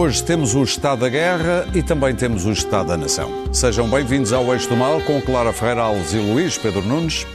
[0.00, 3.30] Hoje temos o Estado da Guerra e também temos o Estado da Nação.
[3.52, 7.26] Sejam bem-vindos ao Eixo do Mal com Clara Ferreira Alves e Luís Pedro Nunes,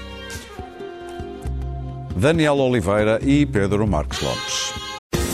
[2.16, 4.74] Daniel Oliveira e Pedro Marcos Lopes.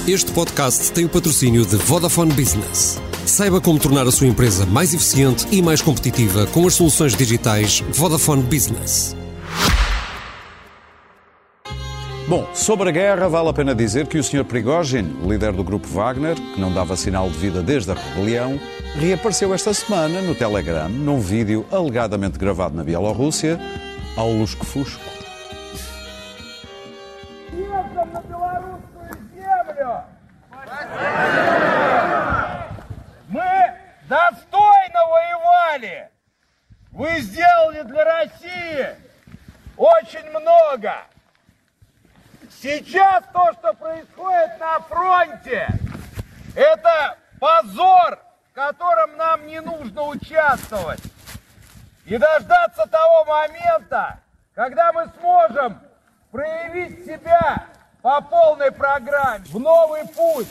[0.06, 3.02] Este podcast tem o patrocínio de Vodafone Business.
[3.26, 7.82] Saiba como tornar a sua empresa mais eficiente e mais competitiva com as soluções digitais
[7.94, 9.16] Vodafone Business.
[12.32, 14.46] Bom, sobre a guerra, vale a pena dizer que o Sr.
[14.46, 18.58] Prigozhin, líder do grupo Wagner, que não dava sinal de vida desde a rebelião,
[18.96, 23.60] reapareceu esta semana no Telegram, num vídeo alegadamente gravado na Bielorrússia,
[24.16, 25.21] ao lusco-fusco.
[42.62, 45.68] Сейчас то, что происходит на фронте,
[46.56, 48.20] это позор,
[48.52, 51.02] в котором нам не нужно участвовать.
[52.06, 54.20] И дождаться того момента,
[54.54, 55.82] когда мы сможем
[56.32, 57.66] проявить себя
[58.04, 60.48] по полной программе в новый путь,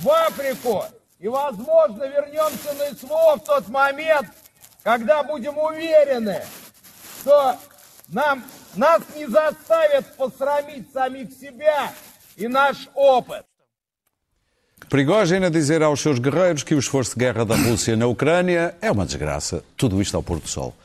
[0.00, 0.84] в Африку.
[1.20, 4.28] И, возможно, вернемся на СВО в тот момент,
[4.82, 6.44] когда будем уверены,
[7.20, 7.56] что
[8.08, 8.42] нам,
[8.77, 11.93] нас не заставят посрамить самих себя
[12.35, 13.45] и наш опыт.
[14.89, 18.75] Prigozhin a dizer aos seus guerreiros que o esforço de guerra da Rússia na Ucrânia
[18.81, 19.63] é uma desgraça.
[19.75, 20.75] Tudo isto ao pôr do sol.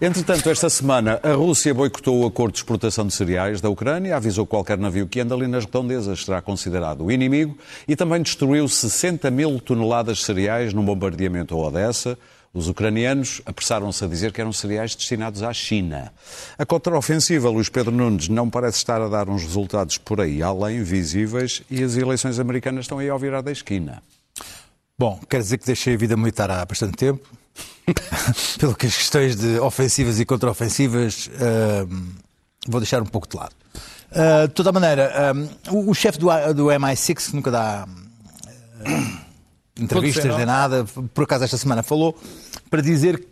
[0.00, 4.46] Entretanto, esta semana, a Rússia boicotou o acordo de exportação de cereais da Ucrânia, avisou
[4.46, 8.66] que qualquer navio que anda ali nas redondezas será considerado o inimigo e também destruiu
[8.68, 12.16] 60 mil toneladas de cereais num bombardeamento a Odessa.
[12.53, 16.13] os ucranianos apressaram-se a dizer que eram cereais destinados à China.
[16.55, 20.83] A contraofensiva, Luís Pedro Nunes, não parece estar a dar uns resultados por aí além
[20.83, 24.03] visíveis e as eleições americanas estão aí ao virar da esquina.
[24.97, 27.27] Bom, quer dizer que deixei a vida militar há bastante tempo.
[28.59, 31.31] Pelo que as questões de ofensivas e contraofensivas
[31.89, 32.11] hum,
[32.67, 33.55] vou deixar um pouco de lado.
[34.11, 39.17] Uh, de toda maneira, hum, o, o chefe do, do MI6, que nunca dá hum,
[39.77, 42.15] entrevistas nem nada, por acaso esta semana falou,
[42.69, 43.27] para dizer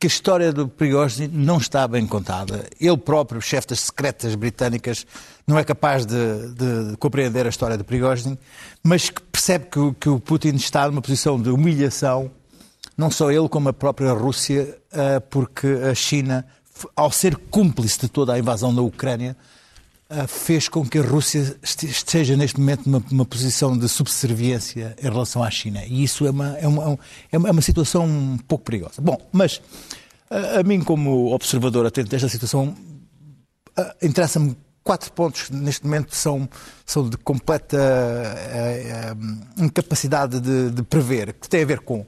[0.00, 2.66] que a história do Prigozhin não está bem contada.
[2.80, 5.04] Ele próprio, chefe das secretas britânicas,
[5.46, 6.14] não é capaz de,
[6.54, 8.38] de compreender a história do Prigozhin,
[8.82, 12.30] mas que percebe que, o- que o Putin está numa posição de humilhação,
[12.96, 16.46] não só ele como a própria Rússia, ah, porque a China,
[16.94, 19.36] ao ser cúmplice de toda a invasão da Ucrânia,
[20.26, 25.02] fez com que a Rússia este- esteja neste momento numa, numa posição de subserviência em
[25.10, 25.84] relação à China.
[25.84, 26.98] E isso é uma, é uma,
[27.30, 29.02] é uma, é uma situação um pouco perigosa.
[29.02, 29.60] Bom, mas
[30.30, 32.74] ah, a mim, como observador atento desta situação,
[33.76, 36.48] ah, interessa-me quatro pontos neste momento são,
[36.86, 42.06] são de completa ah, ah, incapacidade de, de prever, que tem a ver com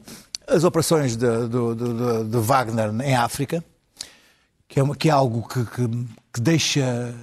[0.48, 3.62] as operações de, do- de Wagner em África,
[4.66, 7.14] que é, uma- que é algo que, que- que deixa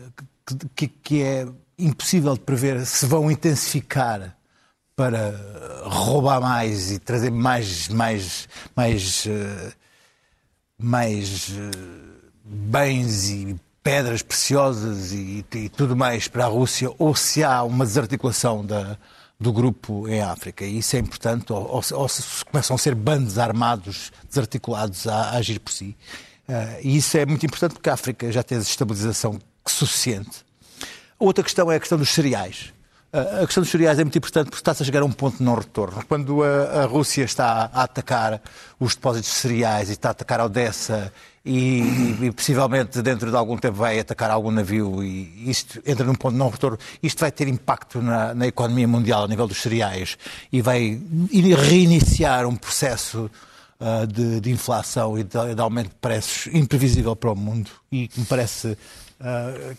[0.76, 1.48] que, que- é
[1.80, 4.36] impossível de prever se vão intensificar
[4.96, 5.32] para
[5.86, 9.72] roubar mais e trazer mais mais mais eh,
[10.80, 11.72] mais eh,
[12.44, 17.86] bens e pedras preciosas e, e tudo mais para a Rússia ou se há uma
[17.86, 18.98] desarticulação da,
[19.40, 20.66] do grupo em África.
[20.66, 25.16] E isso é importante, ou, ou ou se começam a ser bandos armados desarticulados a,
[25.16, 25.96] a agir por si.
[26.48, 29.40] Eh, e isso é muito importante porque a África já tem desestabilização
[29.72, 30.46] suficiente.
[31.20, 32.74] Outra questão é a questão dos cereais.
[33.12, 35.38] A a questão dos cereais é muito importante porque está-se a chegar a um ponto
[35.38, 36.04] de não retorno.
[36.08, 38.42] Quando a, a Rússia está a atacar
[38.80, 41.12] os depósitos de cereais e está a atacar a Odessa
[41.44, 46.06] e, e- e possivelmente dentro de algum tempo vai atacar algum navio e isto entra
[46.06, 49.48] num ponto de não retorno, isto vai ter impacto na, na economia mundial a nível
[49.48, 50.18] dos cereais
[50.52, 50.82] e vai
[51.32, 53.32] in- reiniciar um processo
[53.80, 58.10] ah, de, de inflação e de, de aumento de preços imprevisível para o mundo e
[58.10, 58.78] que me parece
[59.20, 59.74] ah,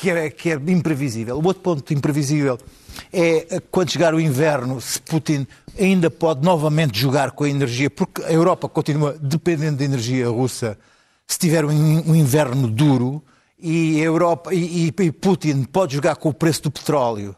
[0.00, 1.36] que é, que é imprevisível.
[1.38, 2.58] O outro ponto imprevisível
[3.12, 5.46] é quando chegar o inverno, se Putin
[5.78, 10.78] ainda pode novamente jogar com a energia, porque a Europa continua dependente da energia russa,
[11.26, 13.22] se tiver um, in- inverno duro,
[13.58, 17.34] e, Europa, e, e- Putin pode jogar com o preço do petróleo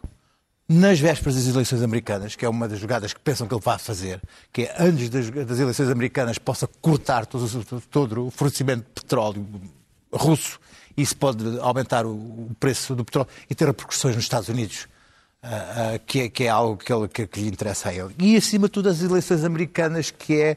[0.69, 3.79] nas vésperas das eleições americanas, que é uma das jogadas que pensam que ele vai
[3.79, 4.21] fazer,
[4.53, 7.49] que é antes das, das eleições americanas possa cortar todo,
[7.91, 9.47] todo o fornecimento de petróleo
[10.13, 10.59] russo,
[11.01, 14.87] isso pode aumentar o, preço do petróleo e ter repercussões nos Estados Unidos,
[15.43, 15.49] ah,
[15.95, 18.15] ah, que, é, que é algo que, ele- que- lhe interessa a ele.
[18.19, 20.57] E acima de tudo as eleições americanas, que é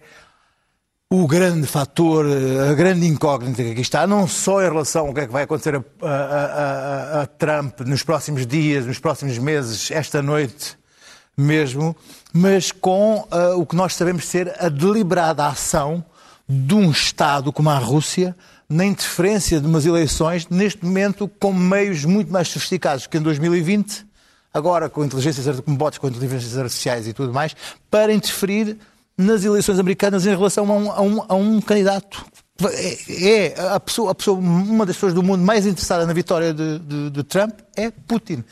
[1.10, 2.26] o grande fator,
[2.70, 5.44] a grande incógnita que aqui está, não só em relação ao que é que vai
[5.44, 10.78] acontecer a, a- a- a- a Trump nos próximos dias, nos próximos meses, esta noite,
[11.38, 11.96] mesmo,
[12.34, 16.04] mas com uh, o que nós sabemos ser a deliberada ação
[16.48, 18.36] de um Estado como a Rússia
[18.72, 24.06] na interferência de umas eleições, neste momento com meios muito mais sofisticados que em 2020,
[24.54, 27.54] agora com inteligências, com bots com inteligências artificiais e tudo mais,
[27.90, 28.78] para interferir
[29.18, 32.26] nas eleições americanas em relação a um, a um, a um candidato
[32.70, 36.54] é, é a pessoa, a pessoa, uma das pessoas do mundo mais interessada na vitória
[36.54, 38.44] de, de, de Trump é Putin.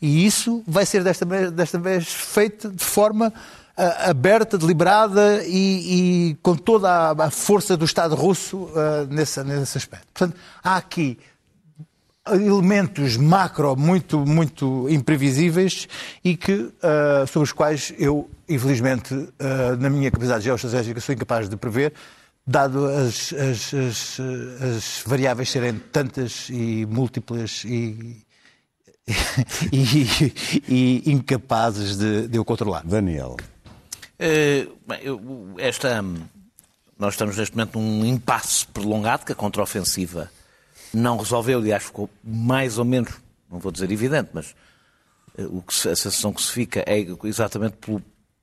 [0.00, 3.32] E isso vai ser desta vez, desta vez feito de forma
[3.78, 9.78] aberta, deliberada e, e, com toda a, a, força do Estado russo uh, nesse, nesse
[9.78, 10.06] aspecto.
[10.12, 11.18] Portanto, há aqui
[12.30, 15.88] elementos macro muito, muito imprevisíveis
[16.24, 19.14] e que, uh, sobre os quais eu, infelizmente,
[19.78, 21.94] na minha capacidade geoestratégica, sou incapaz de prever
[22.48, 24.20] dado as, as, as,
[24.62, 28.24] as, variáveis serem tantas e múltiplas e,
[29.70, 30.32] e,
[30.66, 32.82] e incapazes de, de, eu controlar.
[32.86, 33.36] Daniel.
[34.18, 36.02] Bem, esta,
[36.98, 40.30] nós estamos neste momento num impasse prolongado que a contraofensiva
[40.92, 43.12] não resolveu, aliás, ficou mais ou menos,
[43.50, 44.54] não vou dizer evidente, mas
[45.38, 47.76] uh, o que a sensação que se fica é exatamente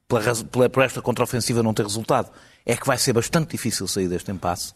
[0.08, 2.32] pela, pela, por esta contraofensiva não ter resultado
[2.66, 4.74] é que vai ser bastante difícil sair deste impasse.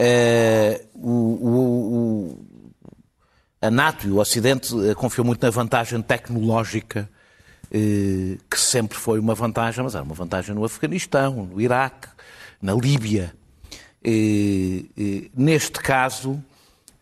[0.00, 2.46] Uh, o, o, o,
[3.60, 7.08] a NATO e o Ocidente confiou muito na vantagem tecnológica,
[7.70, 12.08] que sempre foi uma vantagem, mas era uma vantagem no Afeganistão, no Iraque,
[12.60, 13.34] na Líbia.
[15.34, 16.42] neste caso,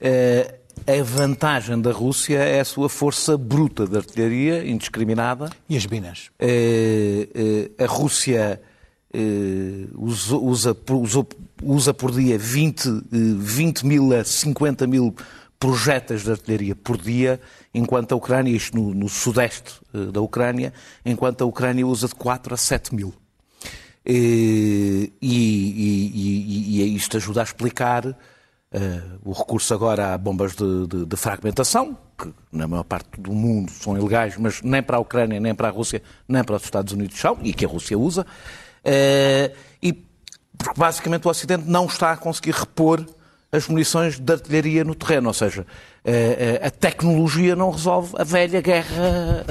[0.00, 5.50] a vantagem da Rússia é a sua força bruta de artilharia, indiscriminada.
[5.69, 6.31] E as minas?
[7.78, 8.60] a Rússia
[9.17, 10.76] eh, usa, usa,
[11.62, 13.05] usa, por dia 20,
[13.38, 15.14] 20 eh, mil a 50 mil
[15.56, 17.40] projéteis de artilharia por dia,
[17.75, 20.73] enquanto a Ucrânia, isto no, no sudeste eh, da Ucrânia,
[21.05, 23.12] enquanto a Ucrânia usa de 4 a 7 mil.
[24.06, 28.15] E, e, e, e isto ajuda a explicar uh,
[29.25, 33.71] o recurso agora a bombas de, de, de, fragmentação, que na maior parte do mundo
[33.73, 36.93] são ilegais, mas nem para a Ucrânia, nem para a Rússia, nem para os Estados
[36.93, 38.27] Unidos são, e que a Rússia usa.
[38.85, 39.93] Eh, e
[40.59, 43.05] porque basicamente o Ocidente não está a conseguir repor
[43.50, 45.94] as munições de artilharia no terreno, ou seja, eh, eh,
[46.62, 49.47] a tecnologia não resolve a velha guerra.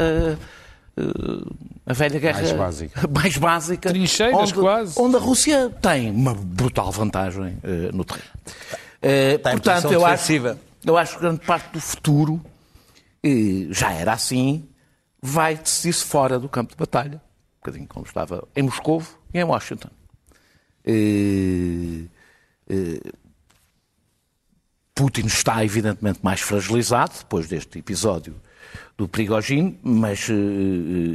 [1.85, 4.93] A velha guerra mais básica, mais básica Trincheiras onde, quase.
[5.01, 7.57] onde a Rússia tem uma brutal vantagem
[7.91, 8.29] no terreno.
[9.01, 10.31] Está Portanto, eu acho,
[10.85, 12.39] eu acho que grande parte do futuro,
[13.71, 14.69] já era assim,
[15.19, 17.19] vai decidir-se fora do campo de batalha
[17.63, 19.01] bocadinho como estava em Moscou
[19.33, 19.89] e em Washington.
[20.85, 22.09] E,
[22.69, 23.01] e,
[24.95, 28.35] Putin está evidentemente mais fragilizado depois deste episódio
[28.97, 30.33] do Prigogine, mas uh,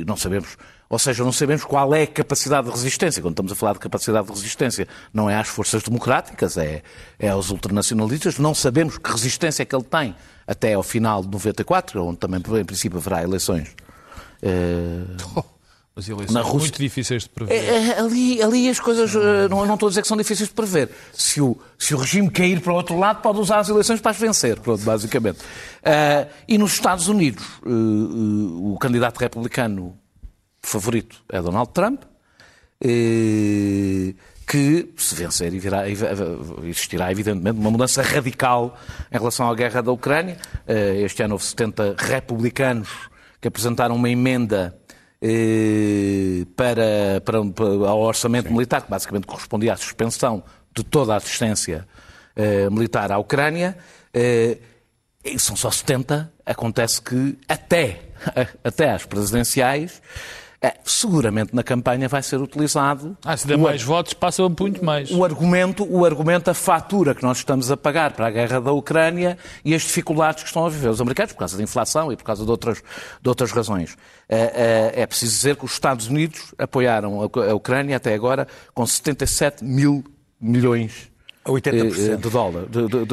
[0.06, 0.56] não sabemos,
[0.88, 3.22] ou seja, não sabemos qual é a capacidade de resistência.
[3.22, 6.82] Quando estamos a falar de capacidade de resistência, não é às forças democráticas, é,
[7.18, 8.38] é aos ultranacionalistas.
[8.38, 10.14] Não sabemos que resistência é que ele tem
[10.46, 13.76] até ao final de 94, onde também, em princípio, haverá eleições.
[14.42, 15.44] Uh...
[15.98, 17.54] As eleições na Rússia, muito difíceis de prever.
[17.54, 20.48] É, é, ali, ali as coisas, eh, não, não estou a dizer que são difíceis
[20.48, 20.90] de prever.
[21.12, 24.12] Se o, se o regime cair para o outro lado, pode usar as eleições para
[24.12, 25.40] as vencer, pronto, basicamente.
[25.40, 29.98] Uh, e nos Estados Unidos, uh, uh, o candidato republicano
[30.62, 32.02] favorito é Donald Trump,
[34.46, 35.52] que, se vencer,
[36.62, 38.78] existirá evidentemente uma mudança radical
[39.10, 40.36] em relação à guerra da Ucrânia.
[41.02, 42.88] Este ano houve 70 republicanos
[43.40, 44.78] que apresentaram uma emenda
[46.54, 48.54] para, para, para, ao orçamento Sim.
[48.54, 50.42] militar, que basicamente correspondia à suspensão
[50.74, 51.86] de toda a assistência
[52.36, 53.76] eh, militar à Ucrânia.
[54.14, 54.58] Eh,
[55.38, 56.32] são só 70.
[56.46, 58.00] Acontece que até,
[58.62, 60.00] até às presidenciais
[60.60, 63.16] é, seguramente na campanha vai ser utilizado.
[63.24, 65.10] Ah, se der o, mais votos, passa muito mais.
[65.10, 68.72] O argumento, o argumento, a fatura que nós estamos a pagar para a guerra da
[68.72, 72.16] Ucrânia e as dificuldades que estão a viver os americanos por causa da inflação e
[72.16, 72.82] por causa de outras,
[73.22, 73.96] de outras razões.
[74.28, 78.84] É, é, é preciso dizer que os Estados Unidos apoiaram a Ucrânia até agora com
[78.84, 80.04] 77 mil
[80.40, 81.08] milhões
[81.46, 82.16] 80%.
[82.16, 83.04] de, dólar, de, de,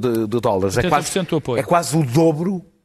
[0.00, 0.76] de, de dólares.
[0.76, 1.60] É quase, do apoio.
[1.60, 2.77] é quase o dobro eh,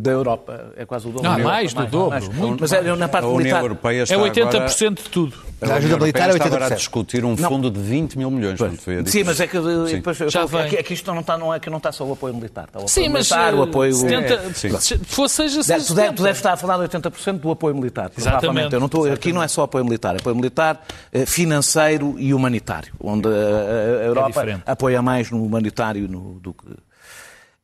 [0.00, 0.72] da Europa.
[0.76, 1.30] É quase o dobro.
[1.30, 2.10] Não, mais do dobro.
[2.10, 2.28] Mais.
[2.28, 4.68] Muito Mas é, na parte a União Europeia está é 80% agora...
[4.68, 5.36] de tudo.
[5.60, 6.46] A, ajuda militar é 80%.
[6.46, 7.70] agora a discutir um fundo não.
[7.70, 8.58] de 20 mil milhões.
[8.58, 10.62] Foi Sim, mas é que, depois, Já vem.
[10.62, 12.64] Aqui, aqui isto não está, não é que não está só o apoio militar.
[12.64, 13.94] Está o apoio sim, militar, mas o apoio...
[13.94, 17.50] 70, é, fosse, seja, seja tu, deve, tu deves estar a falar de 80% do
[17.52, 18.10] apoio militar.
[18.16, 18.74] Exatamente.
[18.74, 22.34] Eu não estou, aqui não é só apoio militar, é apoio militar, eh, financeiro e
[22.34, 26.66] humanitário, onde a, a Europa é apoia mais no humanitário no, do que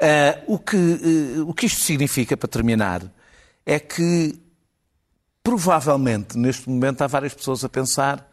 [0.00, 3.02] Uh, o, que, uh, o que isto significa, para terminar,
[3.67, 4.38] é que
[5.43, 8.28] provavelmente, neste momento, há várias pessoas a pensar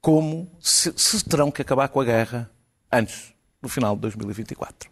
[0.00, 2.50] como se, se terão que acabar com a guerra
[2.90, 4.90] antes do final de 2024.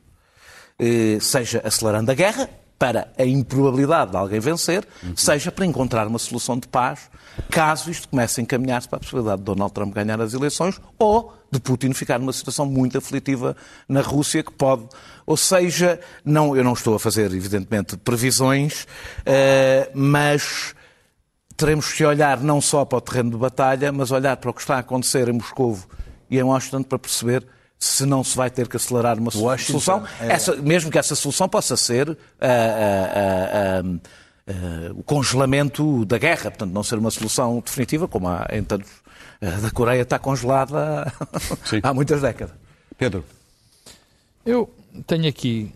[0.79, 2.49] Eh, seja acelerando a guerra,
[2.83, 7.09] para a improbabilidade de alguém vencer, seja para encontrar uma solução de paz,
[7.49, 11.33] caso isto comece a encaminhar-se para a possibilidade de Donald Trump ganhar as eleições ou
[11.49, 13.57] de Putin ficar numa situação muito aflitiva
[13.88, 14.88] na Rússia, que pode.
[15.26, 18.87] Ou seja, não, eu não estou a fazer, evidentemente, previsões,
[19.25, 20.75] eh, mas
[21.57, 24.61] teremos que olhar não só para o terreno de batalha, mas olhar para o que
[24.61, 25.79] está a acontecer em Moscou
[26.29, 27.47] e em Washington para perceber
[27.79, 30.33] se não se vai ter que acelerar uma Washington, solução, é.
[30.33, 33.83] essa, mesmo que essa solução possa ser ah, ah,
[34.47, 34.52] ah,
[34.95, 38.91] o congelamento da guerra, portanto, não ser uma solução definitiva, como há em tantos.
[39.41, 41.12] A da Coreia está congelada
[41.83, 42.55] há muitas décadas.
[42.97, 43.25] Pedro,
[44.47, 44.73] Eu
[45.06, 45.72] tenho aqui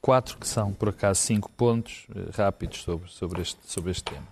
[0.00, 4.26] quatro que são, por acaso, cinco pontos eh, rápidos sobre, sobre, este, sobre este tema.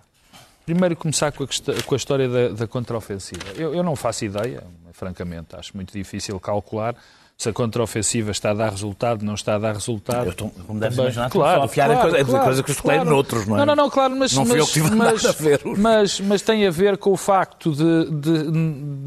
[0.65, 1.47] Primeiro, começar com a,
[1.85, 3.43] com a história da, da contraofensiva.
[3.55, 6.95] Eu, eu não faço ideia, francamente, acho muito difícil calcular
[7.39, 10.25] se a contraofensiva está a dar resultado, não está a dar resultado.
[10.25, 11.11] Eu estou- como deves Também.
[11.11, 13.59] imaginar, só a afiar a coisa- dizer coisa que eu escolhi noutros, não é?
[13.59, 16.97] Não, não, não, claro, mas, Não mas, mas, a ver mas, mas tem a ver
[16.97, 18.51] com o facto de, de-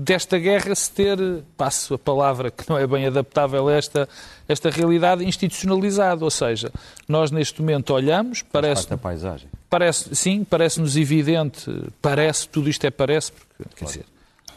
[0.05, 1.19] desta guerra se ter,
[1.57, 4.09] passo a palavra que não é bem adaptável a esta,
[4.49, 6.25] esta realidade, institucionalizado.
[6.25, 6.71] Ou seja,
[7.09, 9.49] nós neste momento olhamos, parece, parte da paisagem.
[9.69, 11.69] parece sim, parece-nos evidente,
[12.01, 14.05] parece, tudo isto é parece, porque, quer dizer,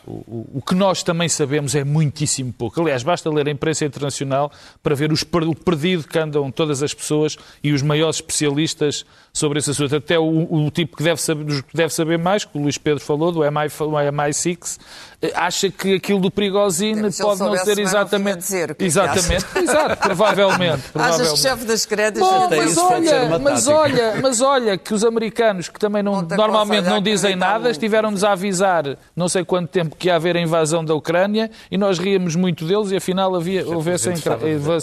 [0.06, 2.82] o, o- o que nós também sabemos é muitíssimo pouco.
[2.82, 6.94] Aliás, basta ler a imprensa internacional para ver os o perdido que andam todas as
[6.94, 9.96] pessoas e os maiores especialistas sobre esse assunto.
[9.96, 10.26] Até o,
[10.66, 13.40] o tipo que deve, saber, que deve saber mais, que o Luís Pedro falou, do
[13.40, 14.78] MI, o MI6,
[15.22, 18.38] eh, acha que aquilo do Prigozine Se pode não ser o a exatamente...
[18.40, 20.74] dizer, o que é que exatamente, exato, provavelmente.
[20.74, 21.40] Achas que provavelmente.
[21.42, 26.04] chefe das credas Bom, mas olha, mas olha, mas olha que os americanos que também
[26.04, 30.08] não, Não te normalmente não dizem nada, estiveram-nos a avisar não sei quanto tempo que
[30.08, 33.92] ia haver a invasão da Ucrânia e nós ríamos muito deles e afinal havia, houve
[33.92, 34.10] essa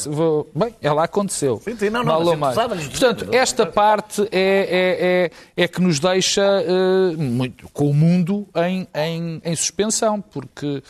[0.06, 1.60] vou- Bem, ela aconteceu.
[1.64, 2.54] Sim, sim, não, não, Mal mais.
[2.88, 8.46] Portanto, esta parte é, é, é, é que nos deixa eh, muito, com o mundo
[8.56, 10.82] em, em, em suspensão, porque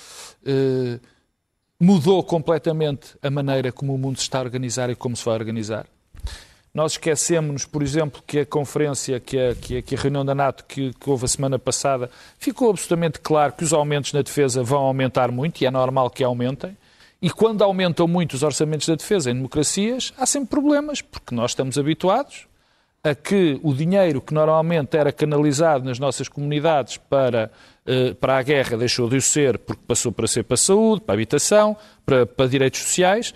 [0.47, 0.99] eh,
[1.81, 5.35] mudou completamente a maneira como o mundo se está a organizar e como se vai
[5.35, 5.87] organizar.
[6.73, 10.35] Nós esquecemos, por exemplo, que a conferência, que a, que a, que a reunião da
[10.35, 12.09] NATO que, que houve a semana passada,
[12.39, 16.23] ficou absolutamente claro que os aumentos na defesa vão aumentar muito, e é normal que
[16.23, 16.77] aumentem.
[17.21, 21.51] E quando aumentam muito os orçamentos da defesa em democracias, há sempre problemas, porque nós
[21.51, 22.47] estamos habituados
[23.03, 27.51] a que o dinheiro que normalmente era canalizado nas nossas comunidades para,
[27.87, 31.01] eh, para a guerra deixou de o ser porque passou para ser para a saúde,
[31.01, 33.35] para a habitação, para, para direitos sociais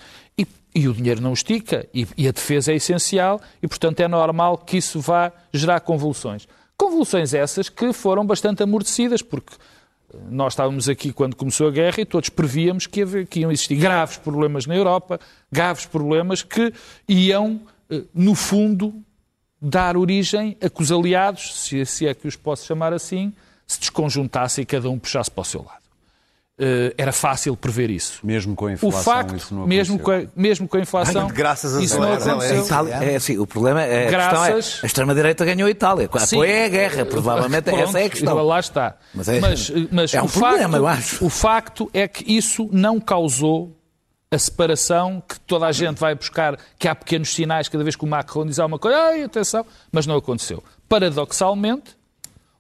[0.75, 4.59] e, o dinheiro não estica e, e a defesa é essencial e, portanto, é normal
[4.59, 6.49] que isso vá gerar convulsões.
[6.77, 9.55] Convulsões essas que foram bastante amortecidas porque
[10.29, 13.77] nós estávamos aqui quando começou a guerra e todos prevíamos que, havia- que iam existir
[13.77, 15.19] graves problemas na Europa,
[15.51, 16.73] graves problemas que
[17.09, 18.95] iam, eh, no fundo,
[19.61, 23.33] dar origem a que os aliados, se, se é que os posso chamar assim,
[23.67, 25.84] se desconjuntassem e cada um puxasse para o seu lado.
[26.57, 28.21] Eh, era fácil prever isso.
[28.23, 31.27] Mesmo com a O inflação, facto, isso não mesmo com, a, mesmo com a inflação,
[31.27, 32.61] graças a isso não aconteceu.
[32.61, 36.09] A Itália, é assim, o problema é, a é, Graças- a extrema-direita ganhou a Itália.
[36.21, 36.37] Sim.
[36.37, 38.41] Apoia a guerra, provavelmente Pronto, essa é a questão.
[38.45, 38.97] Lá está.
[39.13, 41.25] Mas é- mas, mas é um o problema, facto, eu acho.
[41.27, 43.77] O facto é que isso não causou
[44.31, 48.05] a separação que toda a gente vai buscar, que há pequenos sinais cada vez que
[48.05, 50.63] o Macron diz alguma coisa, ai, atenção, mas não aconteceu.
[50.89, 51.97] Paradoxalmente,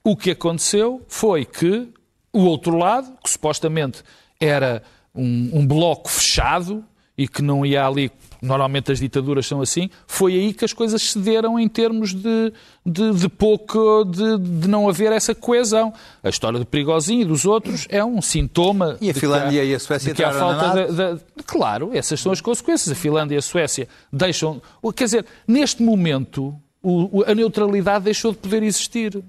[0.02, 1.88] o que aconteceu foi que
[2.34, 4.02] o outro lado, que supostamente
[4.40, 4.82] era
[5.14, 6.84] um, um bloco fechado
[7.16, 8.10] e que não ia ali,
[8.42, 12.52] normalmente as ditaduras são assim, foi aí que as coisas cederam em termos de,
[12.84, 15.94] de, de pouco, de, de não haver essa coesão.
[16.24, 18.96] A história do Perigozinho e dos outros é um sintoma.
[19.00, 22.40] E a Finlândia há- e a Suécia de que há falta Claro, essas são as
[22.40, 22.90] consequências.
[22.90, 24.60] A Finlândia e a Suécia deixam.
[24.96, 29.22] Quer dizer, neste momento, o- a neutralidade deixou de poder existir.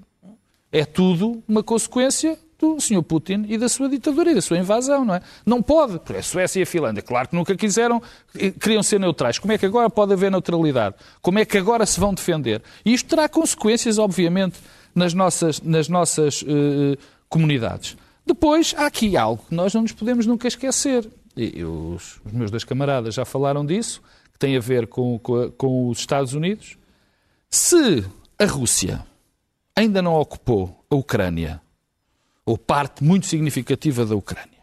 [0.72, 3.02] É tudo uma consequência do Sr.
[3.02, 5.20] Putin e da sua ditadura e da sua invasão, não é?
[5.44, 8.02] Não pode, porque a Suécia e a Finlândia, claro que nunca quiseram,
[8.38, 9.38] eh, queriam ser neutrais.
[9.38, 10.94] Como é que agora pode haver neutralidade?
[11.20, 12.62] Como é que agora se vão defender?
[12.84, 14.58] E isto terá consequências, obviamente,
[14.94, 16.96] nas nossas, nas nossas eh,
[17.28, 17.96] comunidades.
[18.24, 21.08] Depois, há aqui algo que nós não nos podemos nunca esquecer.
[21.36, 24.00] E os, os meus dois camaradas já falaram disso,
[24.32, 26.78] que tem a ver com, com com os Estados Unidos.
[27.50, 28.04] Se
[28.38, 29.04] a Rússia
[29.76, 31.60] ainda não ocupou a Ucrânia,
[32.46, 34.62] ou parte muito significativa da Ucrânia,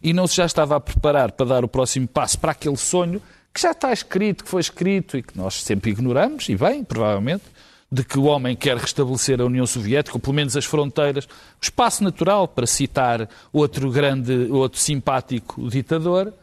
[0.00, 3.20] e não se já estava a preparar para dar o próximo passo para aquele sonho
[3.52, 7.44] que já está escrito, que foi escrito e que nós sempre ignoramos, e bem, provavelmente,
[7.90, 11.28] de que o homem quer restabelecer a União Soviética, ou pelo menos as fronteiras, o
[11.62, 16.34] espaço natural, para citar outro grande, outro simpático ditador,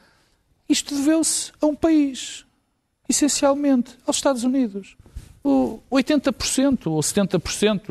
[0.70, 2.46] isto deveu-se a um país,
[3.10, 4.96] essencialmente, aos Estados Unidos.
[5.44, 7.90] O 80% ou 70%,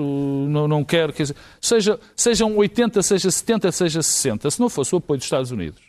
[0.48, 4.94] não, não quero, quer dizer, seja, sejam 80%, seja 70%, seja 60%, se não fosse
[4.94, 5.82] o apoio dos Estados Unidos,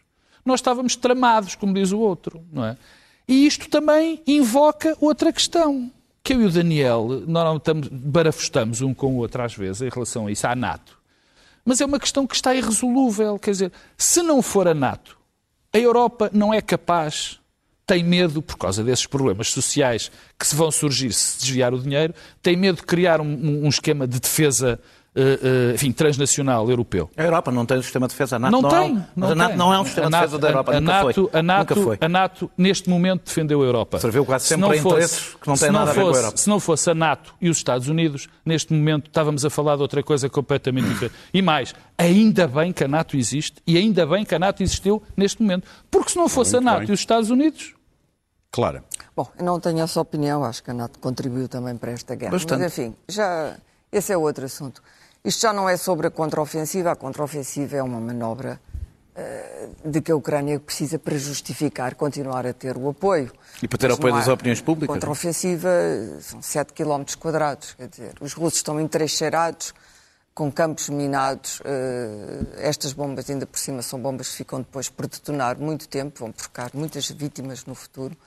[0.44, 2.78] nós estávamos tramados, como diz o outro, não é?
[3.28, 5.92] E isto também invoca outra questão,
[6.24, 9.90] que eu e o Daniel, nós estamos, barafustamos um com o outro às vezes em
[9.90, 10.98] relação a isso, à NATO.
[11.64, 15.18] Mas é uma questão que está irresolúvel, quer dizer, se não for a NATO,
[15.72, 17.40] a Europa não é capaz
[17.86, 22.14] tem medo, por causa desses problemas sociais que se vão surgir se desviar o dinheiro,
[22.42, 24.80] tem medo de criar um, um esquema de defesa
[25.14, 27.10] Uh, uh, enfim, transnacional europeu.
[27.18, 28.38] A Europa não tem um sistema de defesa.
[28.38, 28.98] A NATO não, não tem.
[28.98, 30.72] É, mas a NATO não é um sistema NATO, de defesa da Europa.
[30.72, 31.40] A, nunca, NATO, foi.
[31.40, 31.98] A NATO, nunca foi.
[32.00, 34.00] A NATO, neste momento, defendeu a Europa.
[34.00, 36.38] Serviu quase sempre para interesses que não têm nada fosse, a ver com a Europa.
[36.38, 39.82] Se não fosse a NATO e os Estados Unidos, neste momento estávamos a falar de
[39.82, 41.16] outra coisa completamente diferente.
[41.34, 45.04] E mais, ainda bem que a NATO existe e ainda bem que a NATO existiu
[45.18, 45.68] neste momento.
[45.90, 46.90] Porque se não fosse Muito a NATO bem.
[46.90, 47.74] e os Estados Unidos,
[48.50, 48.84] Clara.
[49.16, 52.32] Bom, eu não tenho essa opinião, acho que a NATO contribuiu também para esta guerra.
[52.32, 52.62] Bastante.
[52.62, 53.58] Mas, enfim, já,
[53.92, 54.82] esse é outro assunto.
[55.24, 58.60] Isto já não é sobre a contraofensiva, a contraofensiva é uma manobra
[59.16, 63.32] eh, de que a Ucrânia precisa para justificar continuar a ter o apoio.
[63.62, 65.70] E para ter Mas apoio das opiniões públicas, Contraofensiva
[66.22, 69.76] são 7 km quadrados, quer dizer, os russos estão entrincheirados,
[70.34, 71.62] com campos minados.
[71.66, 76.20] eh, estas bombas, ainda por cima, são bombas que ficam depois por detonar muito tempo,
[76.20, 78.18] vão provocar muitas vítimas no futuro.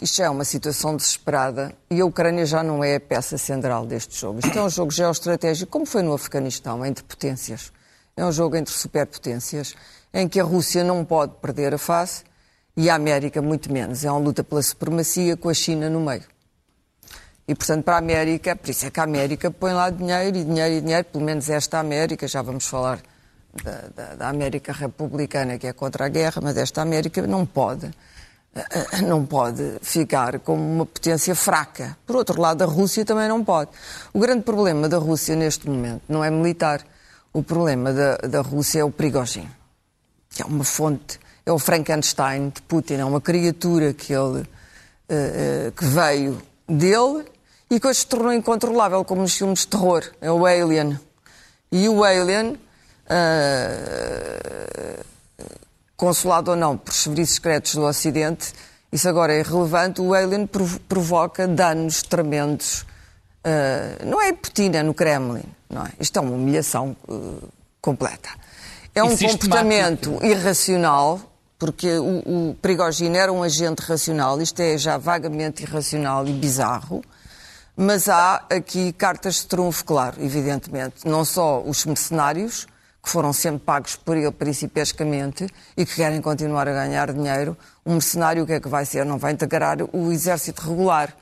[0.00, 3.84] Isto já é uma situação desesperada e a Ucrânia já não é a peça central
[3.84, 4.38] deste jogo.
[4.44, 7.72] Isto é um jogo geoestratégico, como foi no Afeganistão, entre potências.
[8.16, 9.74] É um jogo entre superpotências,
[10.14, 12.22] em que a Rússia não pode perder a face
[12.76, 14.04] e a América muito menos.
[14.04, 16.22] É uma luta pela supremacia com a China no meio.
[17.48, 20.44] E, portanto, para a América, por isso é que a América põe lá dinheiro e
[20.44, 23.00] dinheiro e dinheiro, pelo menos esta América, já vamos falar
[23.64, 27.90] da, da- da América republicana que é contra a guerra, mas esta América não pode,
[29.06, 31.96] não pode ficar como uma potência fraca.
[32.06, 33.70] Por outro lado, a Rússia também não pode.
[34.12, 36.84] O grande problema da Rússia neste momento não é militar.
[37.32, 39.48] O problema da, da Rússia é o Prigozhin,
[40.30, 44.46] que é uma fonte, é o Frankenstein de Putin, é uma criatura que ele
[45.08, 47.24] eh, eh, que veio dele
[47.70, 50.04] e que hoje se tornou incontrolável, como nos filmes de terror.
[50.20, 50.98] É o Alien.
[51.72, 52.58] E o Alien,
[53.08, 55.00] eh,
[55.98, 58.54] consolado ou não por serviços secretos do Ocidente,
[58.90, 62.86] isso agora é irrelevante, o Alien prov- provoca danos tremendos.
[63.44, 65.44] eh, não é em Putin, é no Kremlin.
[65.68, 65.90] Não é?
[66.00, 67.44] Isto é uma humilhação eh,
[67.82, 68.30] completa.
[68.94, 71.20] É um comportamento irracional,
[71.58, 77.02] porque o, o Prigogine era um agente racional, isto é já vagamente irracional e bizarro,
[77.76, 81.06] mas há aqui cartas de trunfo, claro, evidentemente.
[81.06, 82.66] Não só os mercenários,
[83.02, 87.56] que foram sempre pagos por ele principescamente e que querem continuar a ganhar dinheiro.
[87.86, 89.04] Um mercenário o que é que vai ser?
[89.04, 91.14] Não vai integrar o exército regular.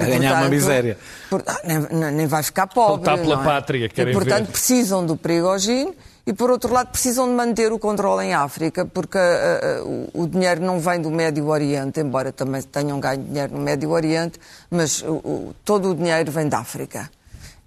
[0.00, 0.96] A ganhar uma miséria.
[1.28, 2.98] por- ah, nem, nem- vai ficar pobre.
[3.00, 3.44] Lutar pela não é?
[3.46, 4.52] pátria, querem E, portanto, ver.
[4.52, 5.92] precisam do Prigogine
[6.26, 10.26] e, por outro lado, precisam de manter o controle em África, porque ah, ah, o,
[10.26, 15.02] dinheiro não vem do Médio Oriente, embora também tenham ganho dinheiro no Médio Oriente, mas
[15.02, 17.10] o- todo o dinheiro vem da África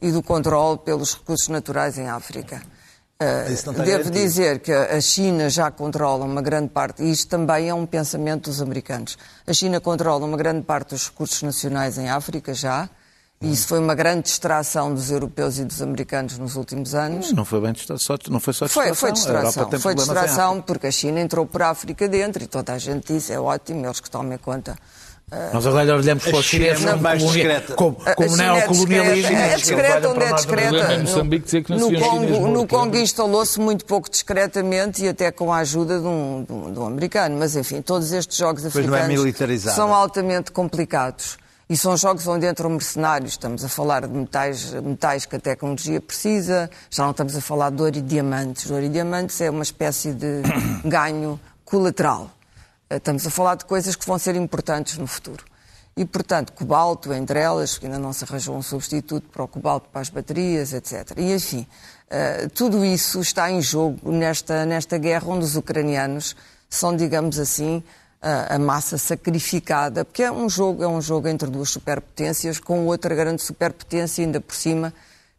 [0.01, 2.59] e do controle pelos recursos naturais em África.
[3.17, 7.73] Está devo dizer que a China já controla uma grande parte, e isto também é
[7.73, 9.17] um pensamento dos americanos.
[9.47, 12.89] A China controla uma grande parte dos recursos nacionais em África já,
[13.41, 17.31] e isso foi uma grande distração dos europeus e dos americanos nos últimos anos.
[17.31, 18.95] Não foi bem distra- só, não foi só Foi, distração.
[18.95, 19.79] foi A distração.
[19.79, 23.39] Foi distração porque a China entrou por África dentro e toda a gente disse é
[23.39, 24.75] ótimo, eles que tomem conta.
[25.51, 27.73] Nós agora olhamos para os China é chineses como, mais discreta.
[27.73, 29.31] como, como China é neocolonialismo.
[29.35, 30.75] É Eles discreta onde é discreta.
[30.77, 33.01] é No- Moçambique dizer que não se no viu Congo, no Congo é?
[33.01, 36.85] instalou-se muito pouco discretamente e até com a ajuda de um, de um- de um
[36.85, 37.37] americano.
[37.39, 39.75] Mas, enfim, todos estes jogos é africanos militarizada.
[39.75, 41.37] são altamente complicados.
[41.67, 43.31] E são jogos onde entram mercenários.
[43.31, 46.69] Estamos a falar de metais, metais que a tecnologia precisa.
[46.91, 48.69] Já não estamos a falar de ouro e diamantes.
[48.69, 50.43] Ouro e diamantes é uma espécie de
[50.85, 52.29] ganho colateral.
[52.89, 55.43] Eh, Estamos a falar de coisas que vão ser importantes no futuro.
[55.97, 59.89] E, portanto, cobalto, entre elas, que ainda não se arranjou um substituto para o cobalto
[59.89, 61.13] para as baterias, etc.
[61.17, 61.65] E, enfim,
[62.09, 66.35] eh, tudo isso está em jogo nesta, nesta guerra onde os ucranianos
[66.69, 67.81] são, digamos assim,
[68.21, 73.13] a, massa sacrificada, porque é um jogo, é um jogo entre duas superpotências, com outra
[73.13, 74.91] grande superpotência ainda por cima,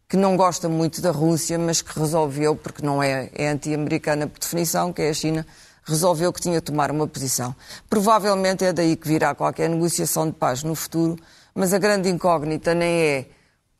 [0.07, 4.39] que não gosta muito da Rússia, mas que resolveu, porque não é, é anti-americana por
[4.39, 5.45] definição, que é a China,
[5.87, 7.55] resolveu que tinha de tomar uma posição.
[7.89, 11.17] Provavelmente é daí que virá qualquer negociação de paz no futuro,
[11.55, 13.25] mas a grande incógnita nem é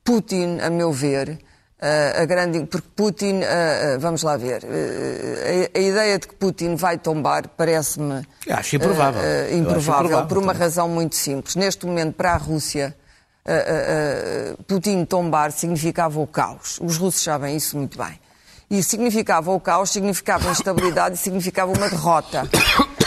[0.04, 1.38] Putin, a meu ver,
[2.20, 2.66] a grande.
[2.66, 3.42] Porque Putin,
[4.00, 4.64] vamos lá ver,
[5.76, 8.26] a, ideia de que Putin vai tombar parece-me.
[8.50, 9.22] Acho improvável.
[9.54, 10.62] improvável, improvável por uma também.
[10.62, 11.56] razão muito simples.
[11.56, 12.96] Neste momento, para a Rússia,
[14.66, 16.80] Putin tombar significava o caos.
[16.82, 18.20] Os russos sabem isso muito bem.
[18.70, 22.44] E significava o caos, significava instabilidade e significava uma derrota.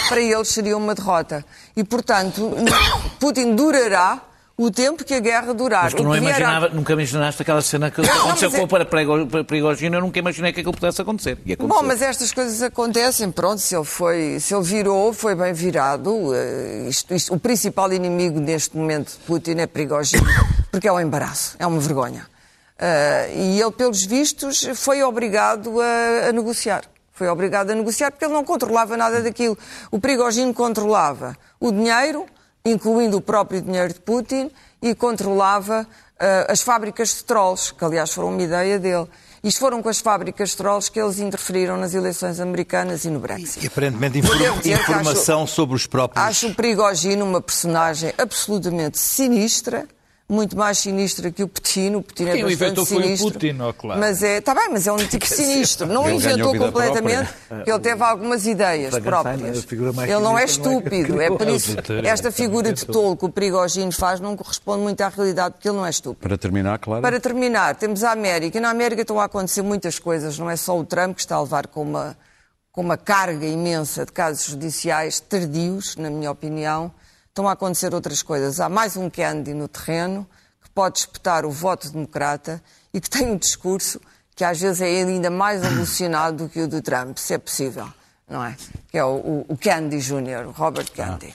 [0.08, 1.44] Para eles seria uma derrota.
[1.76, 2.50] E, portanto,
[3.20, 4.22] Putin durará
[4.56, 5.84] o tempo que a guerra durar.
[5.84, 8.68] Mas tu não imaginava, nunca imaginaste aquela cena que Não, aconteceu mas é- com a
[9.96, 11.38] eu nunca imaginei que aquilo pudesse acontecer.
[11.58, 16.34] Bom, mas estas coisas acontecem, pronto, se ele, foi, se ele virou, foi bem virado.
[16.34, 20.22] eh, isto- isto- o principal inimigo neste momento de Putin é Prigogine,
[20.70, 22.26] porque é um embaraço, é uma vergonha.
[22.82, 26.84] Eh, e ele, pelos vistos, foi obrigado a, a negociar.
[27.12, 29.58] Foi obrigado a negociar porque ele não controlava nada daquilo.
[29.90, 32.24] O Prigogine controlava o dinheiro,
[32.64, 35.86] incluindo o próprio dinheiro de Putin, e controlava
[36.18, 39.06] eh, as fábricas de trolls, que aliás foram uma ideia dele.
[39.44, 43.20] Isto foram com as fábricas de trolls que eles interferiram nas eleições americanas e no
[43.20, 43.64] Brexit.
[43.64, 46.24] E aparentemente informação sobre os próprios.
[46.26, 49.86] Acho o Prigogine uma personagem absolutamente sinistra,
[50.30, 51.96] muito mais sinistra que o Putin.
[51.96, 53.32] O Putin é Quem o bastante inventou foi o sinistro.
[53.32, 54.00] Putin, ó, claro.
[54.00, 55.86] Mas é, está bem, mas é um tipo sinistro.
[55.88, 59.66] Não Ele inventou completamente, porque ele teve algumas ideias próprias.
[59.72, 60.44] Ele não é é?
[60.44, 61.20] estúpido.
[61.20, 62.04] É por isso Criou.
[62.04, 65.76] esta figura de tolo que o Prigogine faz não corresponde muito à realidade, porque ele
[65.76, 66.22] não é estúpido.
[66.22, 67.02] Para terminar, claro.
[67.02, 68.56] Para terminar, temos a América.
[68.56, 70.38] E na América estão a acontecer muitas coisas.
[70.38, 72.16] Não é só o Trump que está a levar com uma,
[72.72, 76.92] com uma carga imensa de casos judiciais tardios, na minha opinião.
[77.30, 78.58] Estão a acontecer outras coisas.
[78.58, 80.26] Há mais um Kennedy no terreno
[80.62, 82.60] que pode disputar o voto democrata
[82.92, 84.00] e que tem um discurso
[84.34, 87.86] que às vezes é ainda mais evolucionado do que o do Trump, se é possível,
[88.28, 88.56] não é?
[88.90, 91.32] Que é o, o, o Kennedy Jr., o Robert Kennedy,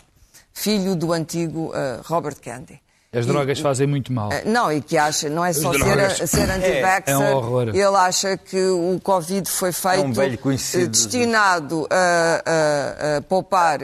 [0.52, 2.82] filho do antigo eh, Robert Kennedy.
[3.14, 4.34] As drogas fazem muito mal.
[4.34, 6.18] Eh, Não, e que acha, não é só ser, drogas.
[6.30, 7.70] ser anti-vaxxer, É um horror.
[7.70, 10.84] ele acha que o Covid foi feito um velho conhecido.
[10.84, 13.80] eh, destinado a, a- a poupar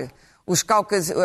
[0.52, 1.16] os caucas, a,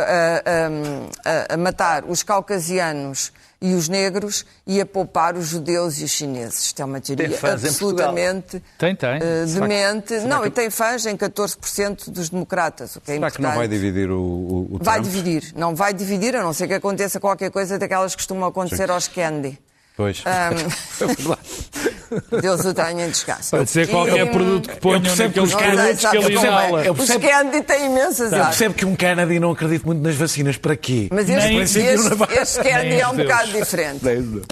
[1.50, 6.10] a- a matar os caucasianos e os negros e a poupar os judeus e os
[6.10, 6.66] chineses.
[6.66, 9.16] Isto é uma teoria absolutamente Tem, tem.
[9.16, 10.14] eh, demente.
[10.20, 13.66] Não, e tem fãs em 14% dos democratas, o que é Será que não vai
[13.68, 15.06] dividir o, o, o Vai Trump?
[15.10, 18.90] dividir, não vai dividir, a não ser que aconteça qualquer coisa daquelas que costumam acontecer
[18.90, 19.58] aos Kennedy.
[19.96, 20.22] Pois.
[20.26, 20.56] Ahm,
[22.40, 23.50] Deus o tenha em descanso.
[23.50, 26.40] Pode ser qualquer E, produto que ponham percebo que naqueles os produtos que ele é?
[26.40, 26.84] inala.
[26.84, 30.14] Eu Os percebo- Kennedy têm imensas Eu percebo que um Kennedy não acredita muito nas
[30.14, 30.56] vacinas.
[30.56, 31.08] Para quê?
[31.10, 34.00] Mas Nem- este, princípio este, este Nem é um os bocado diferente.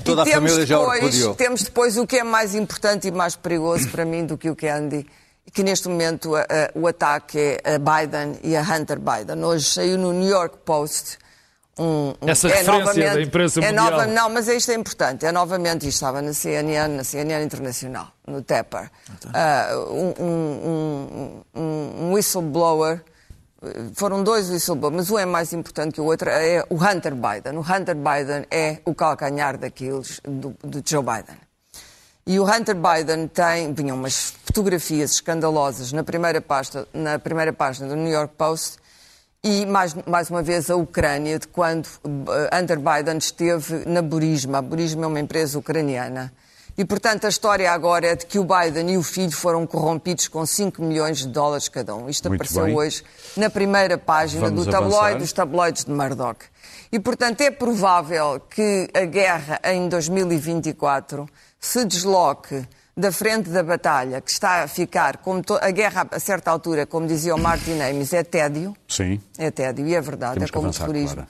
[0.03, 3.07] Toda a e temos família já o depois, temos depois o que é mais importante
[3.09, 5.07] e mais perigoso para mim do que o Kennedy,
[5.53, 9.45] que neste momento a- a- o ataque é a Biden e a Hunter Biden.
[9.45, 11.19] Hoje saiu no New York Post
[11.79, 13.91] um, um- Essa referência da imprensa é mundial.
[13.91, 15.27] nova- não, mas isto é importante.
[15.27, 18.91] É novamente, isto estava na CNN, na CNN Internacional, no Tepper.
[19.33, 23.03] Ah, um, um- whistleblower,
[23.95, 27.57] foram dois whistleblowers, mas um é mais importante que o outro, é o Hunter Biden.
[27.59, 31.37] O Hunter Biden é o calcanhar daqueles do, do Joe Biden.
[32.27, 37.87] E o Hunter Biden tem, vinham umas fotografias escandalosas na primeira, pasta, na primeira página
[37.89, 38.79] do New York Post
[39.45, 44.59] e, mais, mais uma vez, a Ucrânia, de quando eh, Hunter Biden esteve na Burisma.
[44.59, 46.33] A Burisma é uma empresa ucraniana.
[46.79, 50.29] E, portanto, a história agora é de que o Biden e o filho foram corrompidos
[50.29, 52.09] com 5 milhões de dólares cada um.
[52.09, 52.75] Isto Muito apareceu bem.
[52.75, 53.05] hoje
[53.37, 56.41] na primeira página Vamos do tabloide, dos tabloides de Murdoch.
[56.91, 61.29] E, portanto, é provável que a guerra em 2024
[61.61, 66.21] se desloque da frente da batalha, que está a ficar, como to- a guerra a
[66.21, 69.21] certa altura, como dizia o Martin Amis, é tédio, Sim.
[69.37, 71.17] é tédio, e é verdade, Temos é como o terrorismo.
[71.17, 71.29] Clara.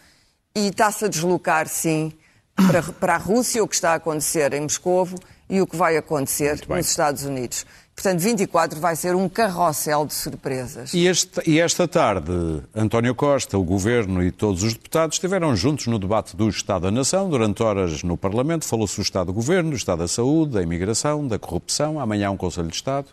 [0.54, 2.12] E está-se a deslocar, sim,
[2.54, 5.16] para, para a Rússia, o que está a acontecer em Moscovo
[5.48, 7.64] e o que vai acontecer nos Estados Unidos.
[7.94, 10.92] Portanto, 24 vai ser um carrossel de surpresas.
[10.92, 12.32] E, este- e esta tarde,
[12.74, 16.90] António Costa, o Governo e todos os deputados estiveram juntos no debate do Estado da
[16.90, 17.28] Nação.
[17.30, 21.26] Durante horas no Parlamento falou-se do Estado do Governo, do Estado da Saúde, da imigração,
[21.26, 22.00] da corrupção.
[22.00, 23.06] Amanhã há um Conselho de Estado.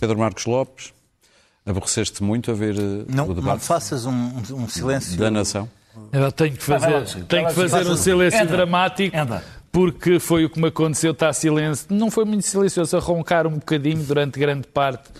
[0.00, 0.92] Pedro Marcos Lopes,
[1.66, 4.12] aborreceste muito a ver eh, Não, o não debate faças um,
[4.52, 5.18] um silêncio.
[5.18, 5.68] da Nação?
[6.12, 9.44] Eu tenho que fazer, tenho que fazer um silêncio Entra, dramático entra.
[9.74, 11.88] Porque foi o que me aconteceu, está silêncio.
[11.90, 15.10] Não foi muito silencioso, a roncar um bocadinho durante grande parte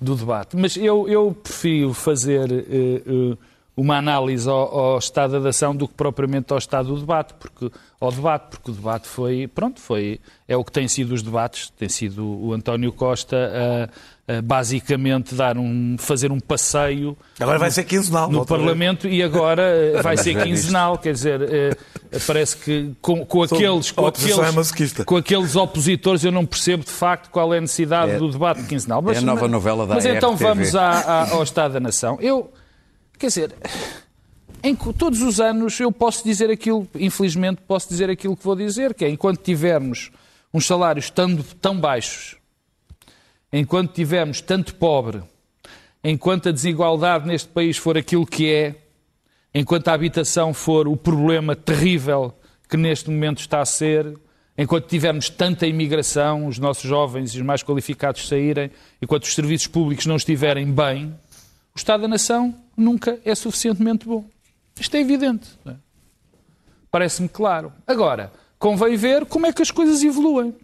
[0.00, 0.56] do debate.
[0.56, 3.36] Mas eu, eu prefiro fazer eh, eh,
[3.76, 7.70] uma análise ao, ao, estado da ação do que propriamente ao estado do debate, porque
[8.00, 11.70] ao debate, porque o debate foi, pronto, foi é o que tem sido os debates,
[11.76, 13.36] tem sido o António Costa
[14.28, 19.22] a, a basicamente dar um fazer um passeio agora vai ser quinzenal no Parlamento e
[19.22, 21.76] agora eh, vai ser quinzenal, quer dizer, eh,
[22.26, 26.90] parece que com, com aqueles com aqueles, é com aqueles opositores eu não percebo de
[26.90, 29.02] facto qual é a necessidade é, do debate quinzenal.
[29.02, 30.44] Mas, é a nova novela da Mas então RTV.
[30.44, 32.18] vamos à, à, ao Estado da Nação.
[32.22, 32.50] Eu
[33.18, 33.54] Quer dizer,
[34.62, 38.92] em todos os anos eu posso dizer aquilo, infelizmente posso dizer aquilo que vou dizer,
[38.92, 40.10] que é enquanto tivermos
[40.52, 42.36] uns salários tão, tão baixos,
[43.50, 45.22] enquanto tivermos tanto pobre,
[46.04, 48.74] enquanto a desigualdade neste país for aquilo que é,
[49.54, 52.34] enquanto a habitação for o problema terrível
[52.68, 54.14] que neste momento está a ser,
[54.58, 59.68] enquanto tivermos tanta imigração, os nossos jovens e os mais qualificados saírem, enquanto os serviços
[59.68, 61.14] públicos não estiverem bem,
[61.74, 64.24] o Estado da Nação nunca é suficientemente bom.
[64.78, 65.48] Isto é evidente.
[65.66, 65.74] É?
[66.90, 67.72] Parece-me claro.
[67.86, 70.54] Agora, convém ver como é que as coisas evoluem.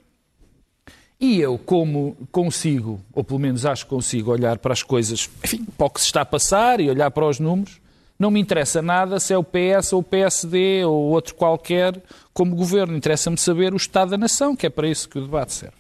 [1.19, 5.65] E eu, como consigo, ou pelo menos acho que consigo, olhar para as coisas, enfim,
[5.79, 7.81] para o que se está a passar e olhar para os números,
[8.19, 12.01] não me interessa nada se é o PS ou o PSD ou outro qualquer
[12.33, 12.97] como governo.
[12.97, 15.77] Interessa-me saber o Estado da Nação, que é para isso que o debate serve.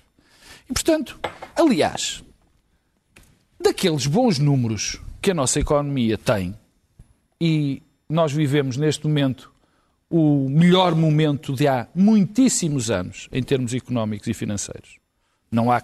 [0.70, 1.18] E, portanto,
[1.56, 2.22] aliás,
[3.60, 6.54] daqueles bons números que a nossa economia tem
[7.40, 9.52] e nós vivemos neste momento
[10.10, 14.98] o melhor momento de há muitíssimos anos em termos económicos e financeiros.
[15.50, 15.82] Não há,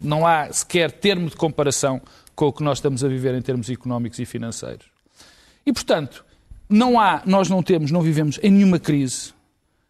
[0.00, 2.00] não há sequer termo de comparação
[2.34, 4.86] com o que nós estamos a viver em termos económicos e financeiros.
[5.66, 6.24] E, portanto,
[6.68, 9.34] não há, nós não temos, não vivemos em nenhuma crise.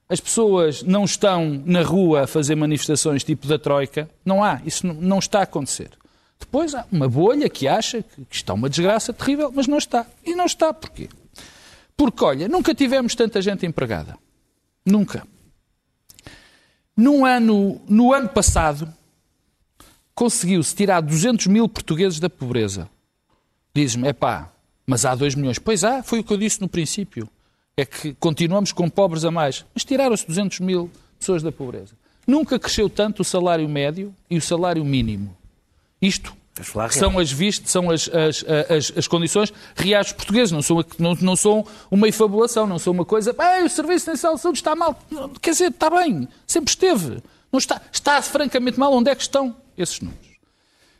[0.08, 4.10] As pessoas não estão na rua a fazer manifestações tipo da Troika.
[4.24, 5.90] Não há, isso não, está a acontecer.
[6.42, 10.04] Depois há uma bolha que acha que está uma desgraça terrível, mas não está.
[10.26, 11.08] E não está porquê?
[11.96, 14.18] Porque, olha, nunca tivemos tanta gente empregada.
[14.84, 15.24] Nunca.
[16.96, 18.92] Num ano, no ano passado,
[20.16, 22.90] conseguiu-se tirar 200 mil portugueses da pobreza.
[23.72, 24.52] Diz-me, é pá,
[24.84, 25.60] mas há 2 milhões.
[25.60, 27.28] Pois há, foi o que eu disse no princípio.
[27.76, 29.64] É que continuamos com pobres a mais.
[29.72, 31.94] Mas tiraram-se 200 mil pessoas da pobreza.
[32.26, 35.36] Nunca cresceu tanto o salário médio e o salário mínimo.
[36.02, 36.36] Isto
[36.90, 41.14] são as vistas, são as, as, as, as, condições reais dos portugueses, não são, não,
[41.14, 43.34] não são uma efabulação, não são uma coisa,
[43.64, 44.98] o Serviço Nacional de Saúde está mal.
[45.40, 47.22] Quer dizer, está bem, sempre esteve.
[47.50, 48.92] Não está, está francamente mal.
[48.92, 50.32] Onde é que estão esses números?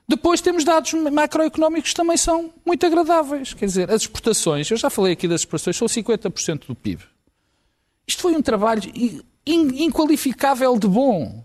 [0.08, 3.54] Depois temos dados macroeconómicos que também são muito agradáveis.
[3.54, 7.02] Quer dizer, as exportações, eu já falei aqui das exportações, são 50% do PIB.
[8.06, 8.82] Isto foi um trabalho
[9.46, 11.42] inqualificável de bom.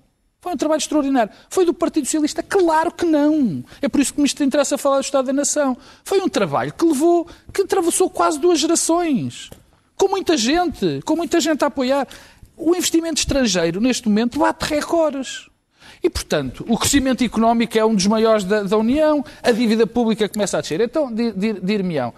[0.47, 1.33] Foi um trabalho extraordinário.
[1.49, 2.41] Foi do Partido Socialista?
[2.41, 3.65] Claro que não.
[3.81, 5.75] É por isso que me interessa falar do Estado da Nação.
[6.05, 9.49] Foi um trabalho que levou, que atravessou quase duas gerações.
[9.97, 12.07] Com muita gente, com muita gente a apoiar.
[12.55, 15.49] O investimento estrangeiro, neste momento, bate recordes.
[16.01, 20.29] E, portanto, o crescimento económico é um dos maiores da, da União, a dívida pública
[20.29, 20.79] começa a descer.
[20.79, 22.13] Então, dir-me-ão,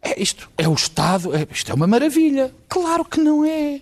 [0.00, 2.54] é isto é o Estado, é, isto é uma maravilha.
[2.68, 3.80] Claro que não é.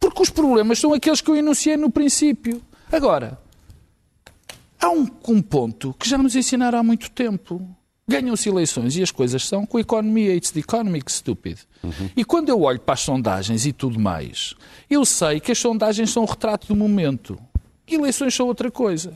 [0.00, 2.60] Porque os problemas são aqueles que eu enunciei no princípio.
[2.90, 3.38] Agora,
[4.80, 7.68] há um, um ponto que já nos ensinaram há muito tempo.
[8.06, 10.34] Ganham-se eleições e as coisas são com a economia.
[10.34, 11.58] It's the economic stupid.
[11.84, 12.10] Uhum.
[12.16, 14.54] E quando eu olho para as sondagens e tudo mais,
[14.88, 17.38] eu sei que as sondagens são um retrato do momento.
[17.86, 19.12] Eleições são outra coisa.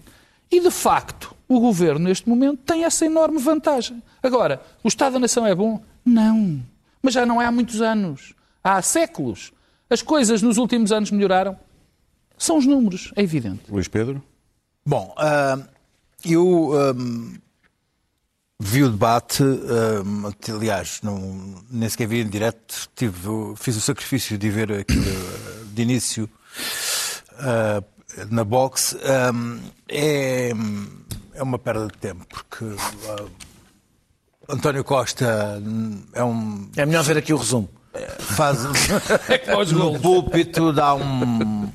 [0.51, 4.03] E, de facto, o governo, neste momento, tem essa enorme vantagem.
[4.23, 5.83] Agora, o Estado da Nação é bom?
[6.05, 6.63] Não.
[7.03, 8.35] Mas já não é há muitos anos.
[8.63, 9.53] Há séculos.
[9.89, 11.57] As coisas nos últimos anos melhoraram.
[12.43, 13.71] São os números, é evidente.
[13.71, 14.21] Luís Pedro?
[14.85, 15.65] Bom, uh,
[16.25, 17.39] eu um,
[18.59, 24.37] vi o debate, um, aliás, não, nem sequer vi em direto, tive, fiz o sacrifício
[24.37, 25.05] de ver aquilo
[25.73, 26.29] de início
[27.35, 27.85] uh,
[28.29, 28.97] na box.
[29.33, 30.51] Um, é,
[31.35, 33.31] é uma perda de tempo, porque uh,
[34.49, 35.63] António Costa
[36.13, 36.69] é um.
[36.77, 37.71] É melhor ver aqui o resumo.
[38.19, 38.65] Faz
[39.71, 41.71] no púlpito, dá um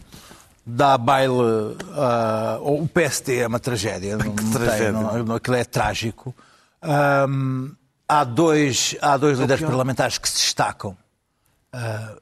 [0.67, 1.31] dá baile.
[1.31, 4.17] Uh, o PSD é uma tragédia.
[4.17, 4.93] Não, não tragédia.
[4.93, 6.35] Tem, não, aquilo é trágico.
[6.83, 7.71] Um,
[8.07, 10.95] há dois, há dois líderes parlamentares que se destacam.
[11.73, 12.21] Uh,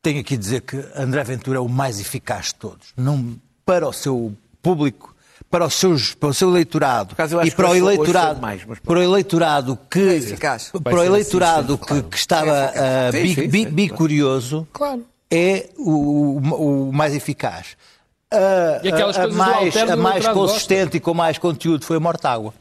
[0.00, 2.88] tenho aqui a dizer que André Ventura é o mais eficaz de todos.
[2.96, 5.14] Não, para o seu público,
[5.50, 8.78] para, os seus, para o seu eleitorado e para o eleitorado, mais, mas...
[8.78, 10.20] para o eleitorado que,
[10.82, 17.76] para o eleitorado que, que estava uh, bicurioso, claro é o, o, mais eficaz.
[18.30, 22.52] A, a, a mais, a mais consistente e com mais conteúdo foi a Mortágua.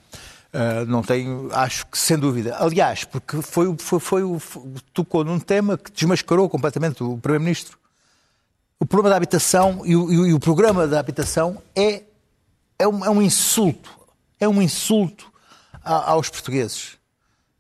[0.54, 2.56] Uh, não tenho, acho que sem dúvida.
[2.58, 4.62] Aliás, porque foi, foi, foi, foi,
[4.94, 7.78] tocou num tema que desmascarou completamente o Primeiro-Ministro.
[8.80, 12.04] O problema da habitação e o, e o, programa da habitação é,
[12.80, 13.90] é, um, é um insulto.
[14.40, 15.30] É um insulto
[15.84, 16.94] a, aos portugueses.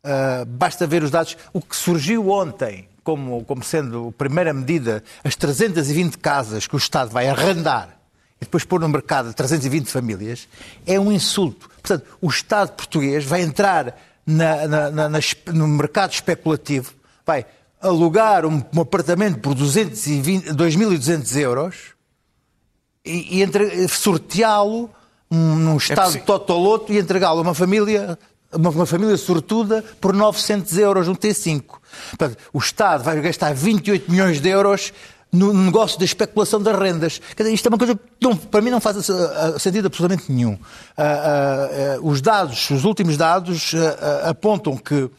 [0.05, 1.35] Uh, basta ver os dados.
[1.51, 6.77] O que surgiu ontem como, como sendo a primeira medida as 320 casas que o
[6.77, 7.97] Estado vai arrendar
[8.41, 10.49] e depois pôr no mercado 320 famílias,
[10.85, 11.69] é um insulto.
[11.81, 15.19] Portanto, o Estado português vai entrar na, na, na,
[15.53, 16.91] no mercado especulativo,
[17.25, 17.45] vai
[17.79, 21.93] alugar um, um apartamento por 2.200 euros
[23.05, 24.89] e, e sorteá-lo
[25.29, 28.17] num é estado é de totoloto e entregá-lo a uma família
[28.51, 31.63] uma, uma, família sortuda por 900 euros um T5.
[32.09, 34.93] Portanto, o Estado vai gastar 28 milhões de euros
[35.31, 37.21] no negócio da especulação das rendas.
[37.35, 39.05] Dizer, isto é uma coisa que não, para mim não faz
[39.59, 40.53] sentido absolutamente nenhum.
[40.53, 43.73] Uh, uh, uh, os dados, os últimos dados
[44.23, 45.09] apontam que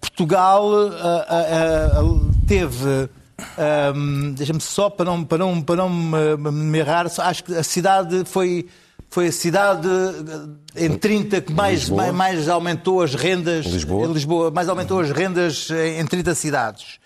[0.00, 0.70] Portugal
[2.46, 3.08] teve
[3.94, 7.62] um, deixa-me só para não, para não, para não me, me errar, acho que a
[7.62, 8.68] cidade foi
[9.12, 9.86] foi a cidade
[10.74, 13.66] em 30 que mais, mais, mais, aumentou as rendas.
[13.66, 14.06] Lisboa.
[14.06, 16.98] Lisboa mais aumentou as rendas em 30 cidades.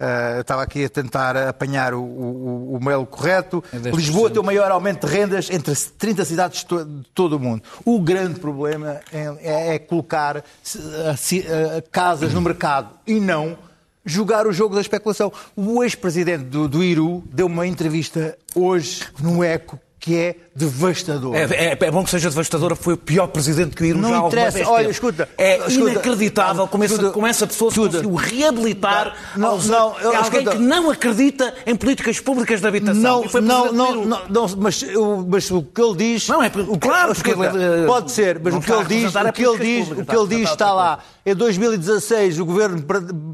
[0.00, 3.62] Uh, estava aqui a tentar apanhar o, o, o mail correto.
[3.72, 7.64] É Lisboa tem o maior aumento de rendas entre 30 cidades de todo o mundo.
[7.84, 13.58] O grande problema é, é, é colocar uh, uh, casas no mercado e não
[14.04, 15.32] jogar o jogo da especulação.
[15.56, 21.34] O ex-presidente do, do Iru deu uma entrevista hoje no Eco que é devastador.
[21.34, 24.10] É, é, é, bom que seja devastadora, foi o pior presidente que o Irão não
[24.10, 24.58] já interessa.
[24.58, 25.28] Vez Olha, escuta.
[25.36, 30.16] É escuta, inacreditável como, essa, como essa pessoa se conseguiu reabilitar não, não, eu, é
[30.16, 33.24] alguém escuta, que não acredita em políticas públicas de habitação.
[33.34, 34.84] Não, não, não, não, não, mas,
[35.28, 36.28] mas o que ele diz...
[36.28, 39.58] Não, é claro, escuta, eh, pode ser, mas o que ele diz, o que ele
[39.58, 41.00] diz, o que ele diz está lá.
[41.26, 42.82] Em 2016 o governo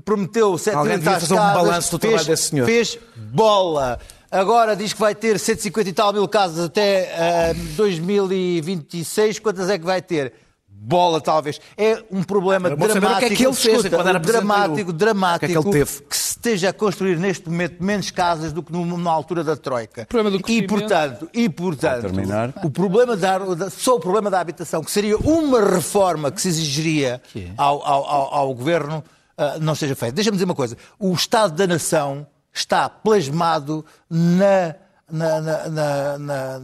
[0.05, 2.65] prometeu 700 casas, um balanço do trabalho desse senhor.
[2.65, 3.99] fez bola.
[4.35, 9.39] Agora diz que vai ter 150 e tal mil casas até uh, eh, 2026.
[9.39, 10.33] Quantas é que vai ter?
[10.69, 11.61] Bola, talvez.
[11.79, 13.21] É um problema dramático.
[13.21, 16.03] Que é que ele fez escuta, dramático, dramático que, é que, ele teve?
[16.03, 20.05] que se esteja a construir neste momento menos casas do que na altura da Troika.
[20.07, 22.13] Problema do e portanto, e portanto,
[22.65, 27.23] o problema da, só o problema da habitação, que seria uma reforma que se exigiria
[27.57, 28.99] ao, ao, ao, ao governo,
[29.39, 30.13] uh, não seja feita.
[30.17, 30.77] Deixa-me dizer uma coisa.
[30.99, 34.77] O Estado da Nação está plasmado na,
[35.11, 36.59] na, na, na,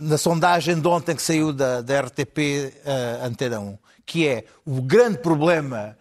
[0.00, 4.44] na sondagem de ontem que saiu da, da RTP uh, eh, Antena 1, que é
[4.64, 5.96] o grande problema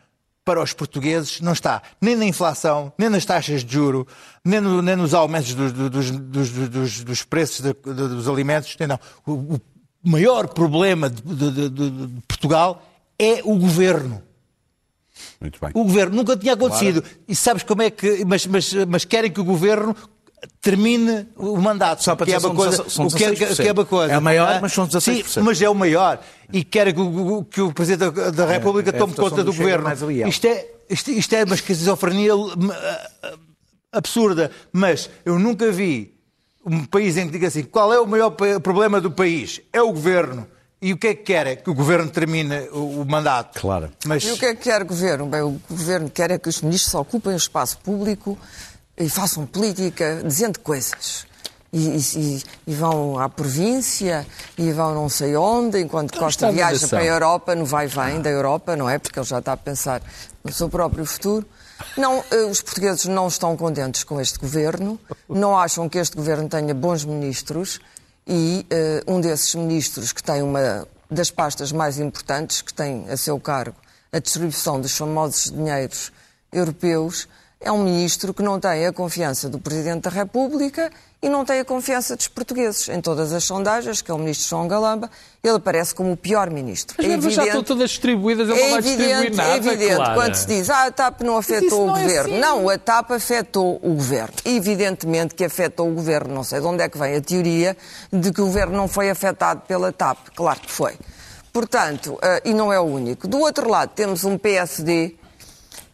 [0.46, 4.08] para os portugueses não está nem na inflação, nem nas taxas de juro,
[4.46, 8.78] nem, no, nem nos aumentos dos, dos, dos, dos preços de, dos alimentos.
[8.88, 8.98] Não.
[9.26, 9.62] O, o
[10.06, 12.82] maior problema de, de, de Portugal
[13.20, 14.24] é o governo.
[15.40, 15.70] Muito bem.
[15.74, 17.02] O governo nunca tinha acontecido.
[17.02, 17.18] Claro.
[17.28, 18.26] E sabes como é que.
[18.26, 19.96] Mas, mas, mas querem que o governo
[20.62, 22.04] termine o mandato.
[22.04, 24.14] Só para que é uma coisa, são o que é, que é uma coisa.
[24.14, 25.26] É o maior, ah, mas são 16%.
[25.26, 26.20] Sim, mas é o maior.
[26.52, 29.52] E querem que o, que o Presidente da, da República é, é tome conta do,
[29.52, 29.90] do governo.
[30.28, 32.32] Isto é, isto, isto é uma esquizofrenia
[33.92, 34.52] absurda.
[34.72, 36.16] Mas eu nunca vi
[36.66, 39.62] um país em que diga assim: qual é o maior problema do país?
[39.72, 40.48] É o governo.
[40.80, 41.48] E o que é que quer?
[41.48, 43.60] É que o governo termine o, o mandato.
[43.60, 43.92] Claro.
[44.06, 44.24] Mas...
[44.24, 45.26] E o que é que quer o governo?
[45.26, 48.38] Bem, o governo quer é que os ministros ocupem o espaço público
[48.96, 51.26] e façam política dizendo coisas.
[51.74, 54.26] E, e, e, vão à província
[54.58, 58.30] e vão não sei onde, enquanto então, Costa viaja para a Europa, no vai-vem da
[58.30, 58.98] Europa, não é?
[58.98, 60.02] Porque ele já está a pensar
[60.44, 61.46] no seu próprio futuro.
[61.98, 66.48] Não, eh, os portugueses não estão contentes com este governo, não acham que este governo
[66.48, 67.82] tenha bons ministros
[68.28, 68.66] e
[69.08, 73.40] uh, um desses ministros que tem uma das pastas mais importantes, que tem a seu
[73.40, 73.76] cargo
[74.12, 76.12] a distribuição dos famosos dinheiros
[76.52, 77.28] europeus,
[77.60, 81.60] é um ministro que não tem a confiança do Presidente da República e não tem
[81.60, 82.88] a confiança dos portugueses.
[82.90, 85.10] Em todas as sondagens, que é o ministro João Galamba,
[85.44, 86.96] ele aparece como o pior ministro.
[87.00, 89.58] As é evidente, já estão todas distribuídas, ele é não vai evidente, distribuir nada, É
[89.58, 90.14] evidente, Clara.
[90.14, 92.30] quando se diz, ah, a TAP não afetou o não é governo.
[92.30, 92.40] É assim.
[92.40, 94.34] Não, a TAP afetou o governo.
[94.46, 96.36] Evidentemente que afetou o governo.
[96.36, 97.76] Não sei de onde é que vem a teoria
[98.14, 100.30] de que o governo não foi afetado pela TAP.
[100.36, 100.96] Claro que foi.
[101.52, 103.28] Portanto, uh, e não é o único.
[103.28, 105.16] Do outro lado, temos um PSD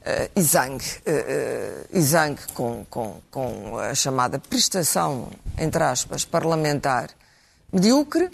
[0.04, 7.10] uh, exangue, uh, exangue com, com, com a chamada prestação, entre aspas, parlamentar
[7.72, 8.30] medíocre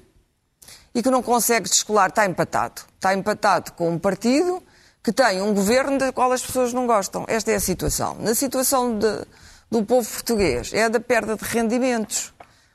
[0.93, 2.81] e que não consegue descolar, está empatado.
[2.95, 4.61] Está empatado com um partido
[5.01, 7.25] que tem um governo do qual as pessoas não gostam.
[7.27, 8.17] Esta é a situação.
[8.19, 9.25] Na situação de,
[9.71, 12.33] do povo português, é a da perda de rendimentos.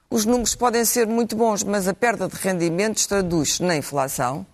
[0.09, 4.47] Os números podem ser muito bons, mas a perda de rendimentos traduz-se na inflação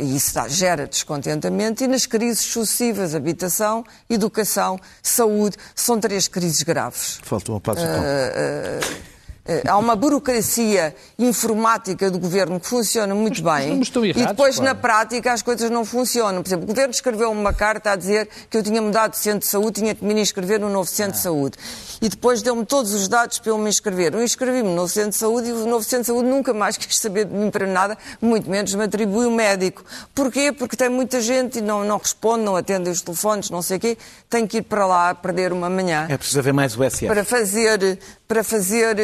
[0.00, 1.84] E isso gera descontentamento.
[1.84, 7.20] E nas crises sucessivas, habitação, educação, saúde, são três crises graves.
[7.22, 8.80] Falta uma parte Eh,
[9.68, 14.28] Há uma burocracia informática do governo que funciona muito Mas bem números estão e errados,
[14.28, 14.72] depois claro.
[14.72, 16.42] na prática as coisas não funcionam.
[16.42, 19.40] Por exemplo, o governo escreveu uma carta a dizer que eu tinha mudado de centro
[19.40, 21.58] de saúde, tinha que me inscrever um novo centro de saúde.
[22.00, 24.14] E depois deu-me todos os dados para eu me inscrever.
[24.14, 26.76] Eu inscrevi-me no novo centro de saúde e o novo centro de saúde nunca mais
[26.78, 29.84] quis saber de mim para nada, muito menos me atribui o médico.
[30.14, 30.52] Porquê?
[30.52, 33.80] Porque tem muita gente e não, não responde, não atende os telefones, não sei o
[33.80, 33.98] quê.
[34.30, 37.06] Tenho que ir para lá perder uma manhã É preciso haver mais o SF.
[37.06, 38.96] para fazer, para fazer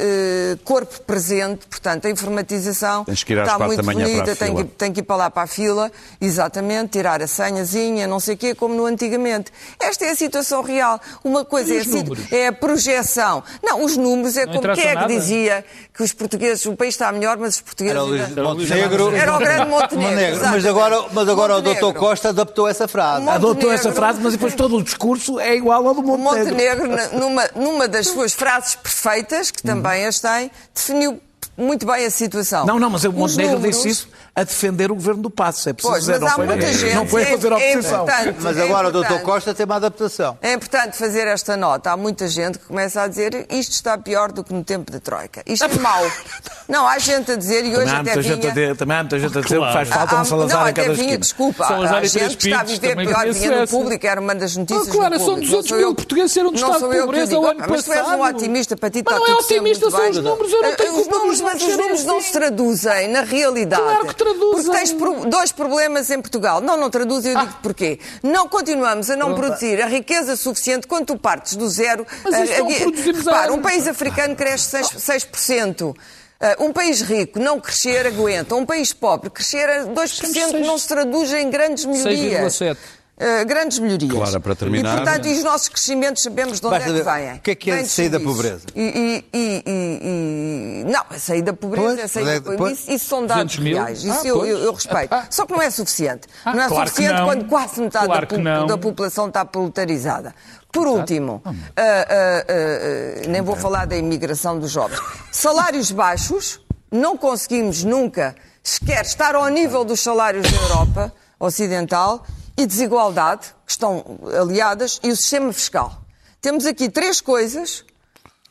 [0.00, 5.16] eh, corpo presente, portanto, a informatização está muito bonita, tem que, tem que ir para
[5.16, 9.52] lá para a fila, exatamente, tirar a senhazinha, não sei o quê, como no antigamente.
[9.80, 11.00] Esta é a situação real.
[11.24, 12.32] Uma coisa é, a números?
[12.32, 13.42] é a projeção.
[13.62, 15.64] Não, os números é Não como quem é que dizia
[15.94, 17.96] que os portugueses, o país está melhor, mas os portugueses...
[17.96, 19.14] Era o ainda- Montenegro.
[19.16, 20.10] Era o grande Montenegro.
[20.10, 20.40] Montenegro.
[20.50, 21.92] Mas agora, mas agora o Montenegro.
[21.92, 21.98] Dr.
[21.98, 23.20] Costa adaptou essa frase.
[23.22, 23.50] Montenegro.
[23.50, 26.86] Adotou essa frase, mas depois todo o discurso é igual ao do O Montenegro.
[26.86, 29.75] Montenegro, numa, numa das suas frases perfeitas, que também
[30.06, 31.20] as tem, definiu
[31.56, 32.66] muito bem a situação.
[32.66, 35.68] Não, não, mas o Montenegro números- disse isso a defender o governo do Passo.
[35.68, 36.94] É preciso Pois, dizer, mas não há foi, muita gente.
[36.94, 38.02] não foi a fazer é, é oposição.
[38.04, 38.96] importante, Mas é agora o Dr.
[38.98, 39.22] importante.
[39.24, 40.38] Costa tem uma adaptação.
[40.42, 41.90] É importante fazer esta nota.
[41.90, 45.00] Há muita gente que começa a dizer isto está pior do que no tempo da
[45.00, 45.42] Troika.
[45.46, 46.04] Isto é mau.
[46.68, 48.52] Não, há gente a dizer, e hoje Também até muita gente a vinha...
[48.52, 50.72] dizer, também há muita gente a dizer que faz falta Há- um Salazar não, em
[50.74, 53.76] cada até vinha, desculpa, Salazar há gente que está a viver pior, vinha no essa.
[53.76, 55.46] público, era uma das notícias Ah, claro, do são público.
[55.52, 57.66] 200 Não sou mil eu- portugueses saíram do não estado de pobreza o ano Ah,
[57.70, 58.34] Mas tu és um passado.
[58.36, 60.10] otimista, para ti Mas está não é tudo sempre otimista, muito são bem.
[60.10, 63.22] os números, eu não tenho culpa números, dos mas os números não se traduzem na
[63.22, 63.82] realidade.
[63.82, 64.64] Claro que traduzem.
[64.64, 64.92] Porque tens
[65.30, 66.60] dois problemas em Portugal.
[66.60, 67.98] Não, não traduzem, eu digo porquê.
[68.22, 72.06] Não continuamos a não produzir a riqueza suficiente quando tu partes do zero.
[72.24, 74.98] Mas Ah, produzimos repara, há- um país africano cresce 6%.
[75.00, 75.96] 6%.
[76.38, 78.54] Ah, um país rico não crescer aguenta.
[78.54, 82.52] Um país pobre crescer a 2% seis- não se traduz em grandes melhorias.
[82.54, 82.78] 6,7.
[83.18, 84.12] Ah, grandes melhorias.
[84.12, 87.02] Clara, para terminar- E, portanto, e os nossos crescimentos sabemos de onde Basta é que
[87.02, 87.34] vêm.
[87.36, 88.60] o que é que é sair da pobreza?
[88.74, 92.50] E, e- e- e- e- Não, a sair da pobreza, Pois, a sair é- da
[92.50, 92.72] pobreza.
[92.80, 93.76] Isso, isso são dados 200 mil?
[93.78, 94.04] reais.
[94.04, 95.12] Isso Ah, eu, eu- eu respeito.
[95.14, 95.26] Ah.
[95.30, 96.28] Só que não é suficiente.
[96.44, 97.26] Ah, não é claro suficiente não.
[97.26, 100.34] quando quase metade Claro da, da população está proletarizada.
[100.70, 105.00] Por último, ah, ah, ah, ah, nem vou falar da imigração dos jovens.
[105.32, 106.60] Salários baixos,
[106.92, 112.26] não conseguimos nunca sequer estar ao nível dos salários da Europa Ocidental
[112.56, 116.00] e desigualdade, que estão aliadas, e o sistema fiscal.
[116.40, 117.84] Temos aqui três coisas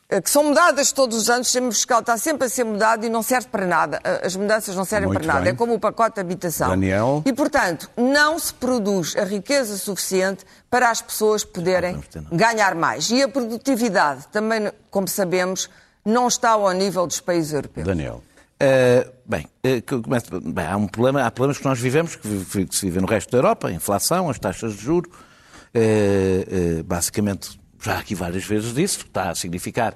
[0.08, 3.04] eh, que são mudadas todos os anos, o sistema fiscal está sempre a ser mudado
[3.04, 4.00] e não serve para nada.
[4.04, 5.40] Eh, As mudanças não servem Muito para nada.
[5.44, 5.52] bem.
[5.52, 6.68] É como o pacote de habitação.
[6.68, 7.22] Daniel?
[7.26, 12.00] E, portanto, não se produz a riqueza suficiente para as pessoas poderem
[12.30, 13.10] ganhar mais.
[13.10, 15.68] E a produtividade, também, como sabemos,
[16.04, 17.86] não está ao nível dos países europeus.
[17.86, 18.22] Daniel.
[18.58, 22.16] Uh, bem, uh, que eu começo- bem, há, um problema, há problemas que nós vivemos,
[22.16, 25.10] que, que se vivem no resto da Europa, a inflação, as taxas de juros.
[25.74, 29.94] Uh, uh, basicamente, já aqui várias vezes disse, está a significar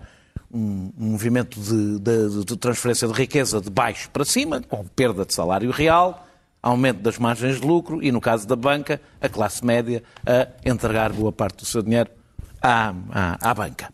[0.53, 5.25] um, um movimento de, de- de transferência de riqueza de baixo para cima, com perda
[5.25, 6.27] de salário real,
[6.63, 11.11] aumento das margens de lucro e, no caso da banca, a classe média a entregar
[11.15, 12.11] boa parte do seu dinheiro
[12.61, 13.89] à, à, à banca,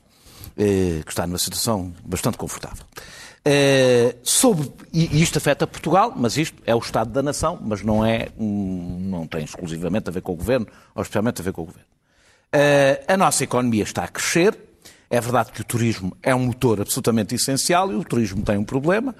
[0.59, 2.85] eh, que está numa situação bastante confortável.
[3.49, 8.05] Eh, sobre, e isto afeta Portugal, mas isto é o Estado da nação, mas não,
[8.05, 10.67] é, não tem exclusivamente a ver com o Governo,
[10.97, 11.87] ou especialmente a ver com o Governo.
[12.53, 14.59] Eh, a nossa economia está a crescer.
[15.09, 18.65] É verdade que o turismo é um motor absolutamente essencial e o turismo tem um
[18.65, 19.15] problema.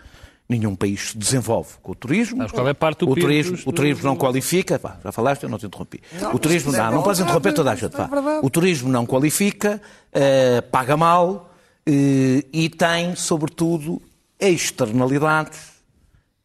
[0.49, 2.39] Nenhum país se desenvolve com o turismo.
[2.39, 4.77] Mas qual é a parte do o turismo, dos- o turismo não qualifica.
[4.77, 6.01] Pá, já falaste, eu não te interrompi.
[6.33, 7.95] o turismo é não, não podes interromper toda a gente.
[7.95, 8.07] é pá.
[8.07, 8.41] verdade.
[8.45, 9.81] O turismo não qualifica,
[10.13, 11.53] eh, paga mal
[11.89, 14.03] e tem, sobretudo,
[14.41, 15.59] externalidades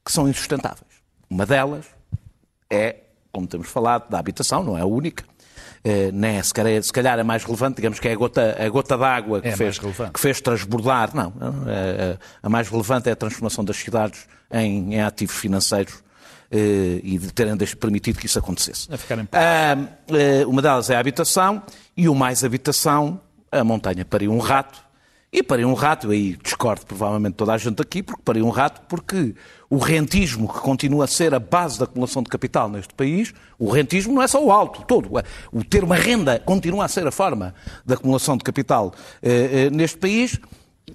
[0.03, 0.91] que são insustentáveis.
[1.29, 1.85] Uma delas
[2.69, 2.95] é,
[3.31, 5.23] como temos falado, da habitação, não é a única.
[5.83, 8.55] Eh, nem é, se calhar, se calhar a mais relevante, digamos que é a gota,
[8.59, 11.15] a gota d'água que, É a fez, que fez transbordar.
[11.15, 11.33] Não,
[11.67, 16.03] eh, a mais relevante é a transformação das cidades em, em ativos financeiros
[16.51, 18.93] eh, e de terem permitido que isso acontecesse.
[18.93, 19.43] A ficar em paz.
[20.09, 21.63] Eh, uma delas é a habitação
[21.97, 23.19] e o mais habitação,
[23.51, 24.83] a montanha pariu um rato.
[25.33, 28.81] E pariu um rato, aí discordo provavelmente toda a gente aqui, porque pariu um rato
[28.89, 29.33] porque
[29.69, 33.69] o rentismo, que continua a ser a base da acumulação de capital neste país, o
[33.69, 35.09] rentismo não é só o alto, todo.
[35.53, 37.55] O ter uma renda continua a ser a forma
[37.85, 40.37] da acumulação de capital eh, eh, neste país.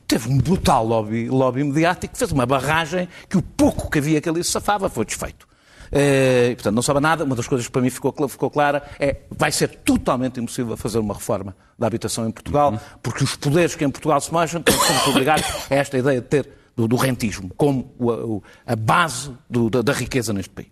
[0.07, 4.21] Teve um brutal lobby, lobby mediático que fez uma barragem que o pouco que havia
[4.21, 5.49] que ali se safava foi desfeito.
[5.93, 7.25] Eh, e, portanto, não sabe nada.
[7.25, 10.99] Uma das coisas que para mim ficou, ficou clara é vai ser totalmente impossível fazer
[10.99, 14.79] uma reforma da habitação em Portugal, porque os poderes que em Portugal se mexem estão
[14.85, 19.31] sempre obrigados a esta ideia de ter do, do rentismo como o- o- a base
[19.49, 20.69] do- da, da riqueza neste país.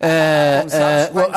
[0.00, 0.64] Ah,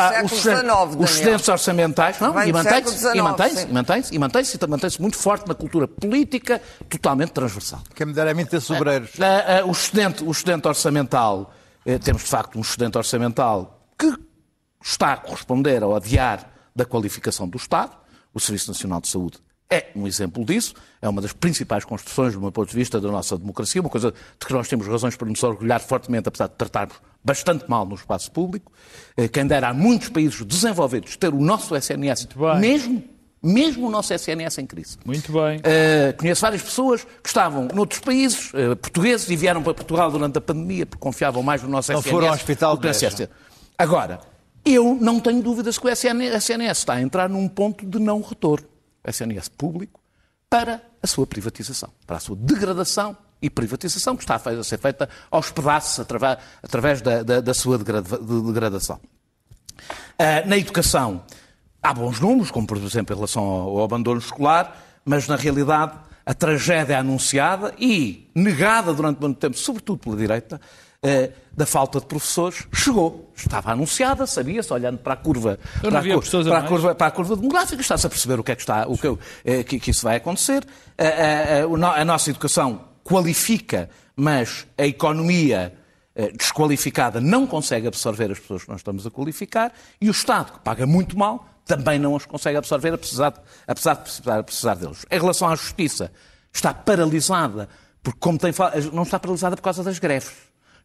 [0.10, 0.88] século os Daniel.
[1.00, 5.48] os excedentes orçamentais, não, e mantém-se, e mantém-se, e mantém-se, e mantém-se, mantém-se muito forte
[5.48, 7.82] na cultura política, totalmente transversal.
[7.96, 9.12] Quem me dera a mim ter sobreiros.
[9.20, 11.54] Ah, ah, o, excedente, o excedente orçamental,
[12.04, 14.14] temos de facto um excedente orçamental que
[14.84, 17.96] está a corresponder ao adiar da qualificação do Estado.
[18.34, 22.40] O Serviço Nacional de Saúde é um exemplo disso, é uma das principais construções, do
[22.40, 25.28] meu ponto de vista, da nossa democracia, uma coisa de que nós temos razões para
[25.28, 28.72] nos orgulhar fortemente, apesar de tratarmos bastante mal no espaço público.
[29.18, 32.30] Eh, Quem dera a muitos países desenvolvidos ter o nosso SNS,
[32.60, 33.04] mesmo,
[33.42, 34.98] mesmo o nosso SNS em crise.
[35.06, 35.58] Muito bem.
[35.60, 40.38] Uh, conheço várias pessoas que estavam noutros países, uh, portugueses, e vieram para Portugal durante
[40.38, 42.12] a pandemia porque confiavam mais no nosso Não SNS.
[42.14, 42.88] foram ao hospital do.
[42.88, 43.30] SNS.
[43.78, 44.20] Agora,
[44.66, 48.68] eu não tenho dúvidas que o SNS, está a entrar num ponto de não retorno.
[49.06, 50.00] O SNS público
[50.50, 55.08] para a sua privatização, para a sua degradação e privatização que está a ser feita
[55.30, 59.00] aos pedaços através, através da, da- da sua degrada- de- degradação.
[60.18, 61.24] Ah, na educação,
[61.90, 65.94] há bons números, como por exemplo em relação ao, abandono escolar, mas na realidade
[66.26, 70.60] a tragédia anunciada e negada durante muito tempo, sobretudo pela direita,
[71.02, 73.32] eh, da falta de professores, chegou.
[73.36, 76.02] Estava anunciada, sabia-se, olhando para a curva, para, a,
[76.50, 78.86] para a curva, para a curva demográfica, está-se a perceber o que é que, está,
[78.88, 79.08] o que,
[79.46, 80.66] eh, que, que isso vai acontecer.
[80.98, 85.74] A, a- a- a nossa educação qualifica, mas a economia
[86.16, 89.72] eh, desqualificada não consegue absorver as pessoas que nós estamos a qualificar
[90.02, 93.94] e o Estado, que paga muito mal, também não as consegue absorver, apesar de, apesar
[93.96, 95.06] de precisar, precisar deles.
[95.12, 96.12] Em relação à justiça,
[96.54, 97.68] está paralisada,
[98.02, 98.52] porque como tem,
[98.94, 100.32] não está paralisada por causa das greves.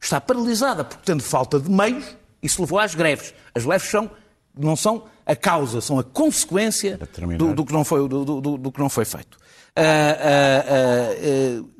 [0.01, 2.05] Está paralisada porque tendo falta de meios,
[2.43, 3.33] isso levou às greves.
[3.55, 4.11] As greves são,
[4.59, 6.99] não são a causa, são a consequência
[7.39, 9.39] do, do que, não foi, do, do- do que não foi feito.
[9.77, 10.65] Ah, ah,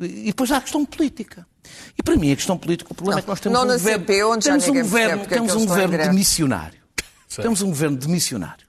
[0.01, 1.47] ah, e depois há a questão política.
[1.99, 3.73] E para mim a questão política, o problema Não, é que nós temos um na
[3.75, 6.83] governo, CP, temos um governo, é temos um governo de missionário.
[7.37, 8.67] Temos um governo de missionário.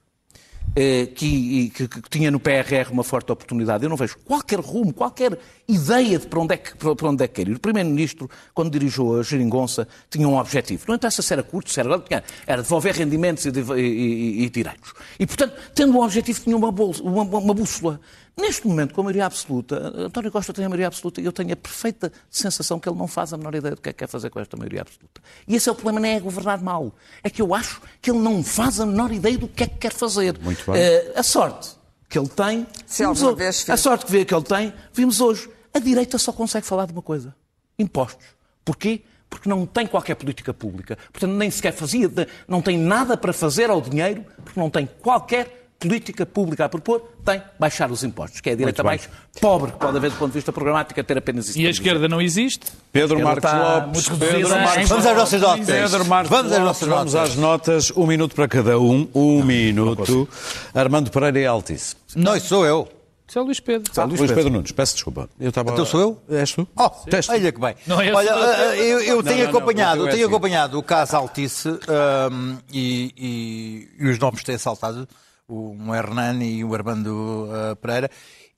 [0.76, 3.84] Eh, Que, que- que tinha no PRR uma forte oportunidade.
[3.84, 7.28] Eu não vejo qualquer rumo, qualquer ideia de para onde é que, para onde é
[7.28, 7.54] que quer ir.
[7.56, 10.84] O Primeiro-Ministro, quando dirigiu a Geringonça, tinha um objetivo.
[10.88, 12.04] Não interessa se era curto, se era longo,
[12.46, 14.92] era devolver rendimentos e, e- e- e direitos.
[15.18, 18.00] E, portanto, tendo um objetivo, tinha uma, bolsa- uma, uma bússola.
[18.36, 21.52] Neste momento, com a maioria absoluta, António Costa tem a maioria absoluta e eu tenho
[21.52, 24.08] a perfeita sensação que ele não faz a menor ideia do que é que quer
[24.08, 25.20] fazer com esta maioria absoluta.
[25.46, 26.92] E esse é o problema, não é governar mal.
[27.22, 29.78] É que eu acho que ele não faz a menor ideia do que é que
[29.78, 30.36] quer fazer.
[30.40, 30.80] Muito bem.
[30.80, 31.70] Eh, a sorte
[32.08, 32.66] que ele tem.
[32.86, 33.70] Se vimos alguma hoje- vez fez.
[33.70, 35.48] a sorte que vê que ele tem, vimos hoje.
[35.72, 37.32] A direita só consegue falar de uma coisa:
[37.78, 38.26] impostos.
[38.64, 39.02] Porquê?
[39.30, 40.98] Porque não tem qualquer política pública.
[41.12, 44.88] Portanto, nem sequer fazia, de- não tem nada para fazer ao dinheiro, porque não tem
[45.00, 49.08] qualquer política pública a propor, tem baixar os impostos, que é a direita mais
[49.40, 51.58] pobre que pode haver do ponto de vista programático, a ter apenas isso.
[51.58, 52.66] E a esquerda não existe?
[52.90, 54.08] Pedro Marcos Lopes.
[54.08, 55.66] Pedro Marcos Vamos às nossas notas.
[55.66, 57.30] Pedro Marcos Vamos às Lopes, nossas vamos notas.
[57.30, 57.92] às notas.
[57.96, 59.08] Um minuto para cada um.
[59.14, 60.28] Um minuto.
[60.74, 61.96] Armando Pereira e Altice.
[62.16, 62.88] Não, isso sou eu.
[63.26, 63.90] Isso é o Luís Pedro.
[63.96, 65.30] Ah, Luís Pedro Nunes, peço desculpa.
[65.40, 65.72] Eu estava...
[65.72, 66.22] Então sou eu?
[66.28, 66.68] És tu?
[66.76, 67.32] Oh, Teste.
[67.32, 67.74] olha que bem.
[67.86, 70.08] Não é olha, esse o eh, eu, eu tenho não, não, acompanhado, o teu é
[70.08, 70.34] eu tenho assim.
[70.34, 75.08] acompanhado o caso Altice ahm, e, e- e os nomes têm saltado,
[75.48, 78.10] o Hernani e o Armando ah, Pereira,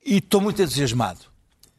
[0.05, 1.19] e estou muito entusiasmado.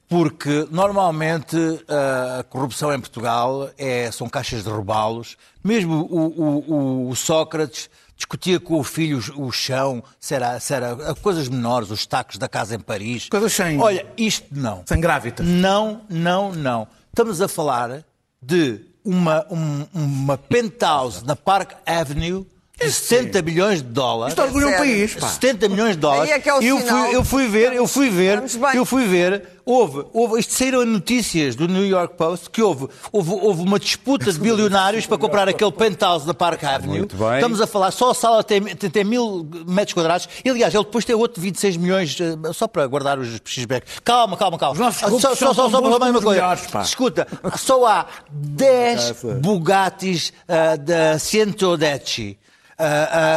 [0.08, 1.56] Porque normalmente
[1.88, 5.36] ah, a corrupção em Portugal é, são caixas de robalos.
[5.62, 10.92] Mesmo o, o- o- Sócrates discutia com o filho o, chão, se era, se era
[11.10, 13.28] ah, coisas menores, os tacos da casa em Paris.
[13.28, 14.82] Coisas sem- Olha, isto não.
[14.86, 15.46] Sem grávidas.
[15.46, 16.88] Não, não, não.
[17.10, 18.02] Estamos a falar
[18.40, 22.46] de uma, um- uma penthouse na Park Avenue
[22.78, 24.32] de 70 milhões de dólares.
[24.32, 25.26] Isto orgulha um país, pá.
[25.28, 26.30] 70 milhões de dólares.
[26.30, 28.42] É que é o eu, fui, eu fui ver, eu fui ver,
[28.74, 33.30] eu fui ver, houve, houve, isto saíram notícias do New York Post que houve, houve,
[33.32, 36.98] houve uma disputa de bilionários para comprar aquele penthouse da Park Avenue.
[36.98, 37.34] Muito bem.
[37.34, 40.84] Estamos a falar, só a sala tem, tem, tem mil metros quadrados e aliás, ele
[40.84, 43.86] depois tem outro de 26 milhões, eh, só para guardar os x-back.
[44.04, 44.92] Calma, calma, calma.
[44.92, 46.40] Só, só, só, só falar mais uma coisa.
[46.40, 46.82] melhores, pá.
[46.82, 47.26] Escuta,
[47.56, 52.38] só há 10 Bugattis ah, da Cientodecci.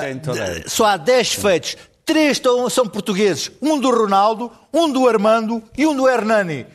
[0.01, 0.63] Cientodecci.
[0.63, 1.77] de- só há 10 feitos.
[2.05, 3.51] Três são portugueses.
[3.61, 6.65] Um do Ronaldo, um do Armando e um do Hernani.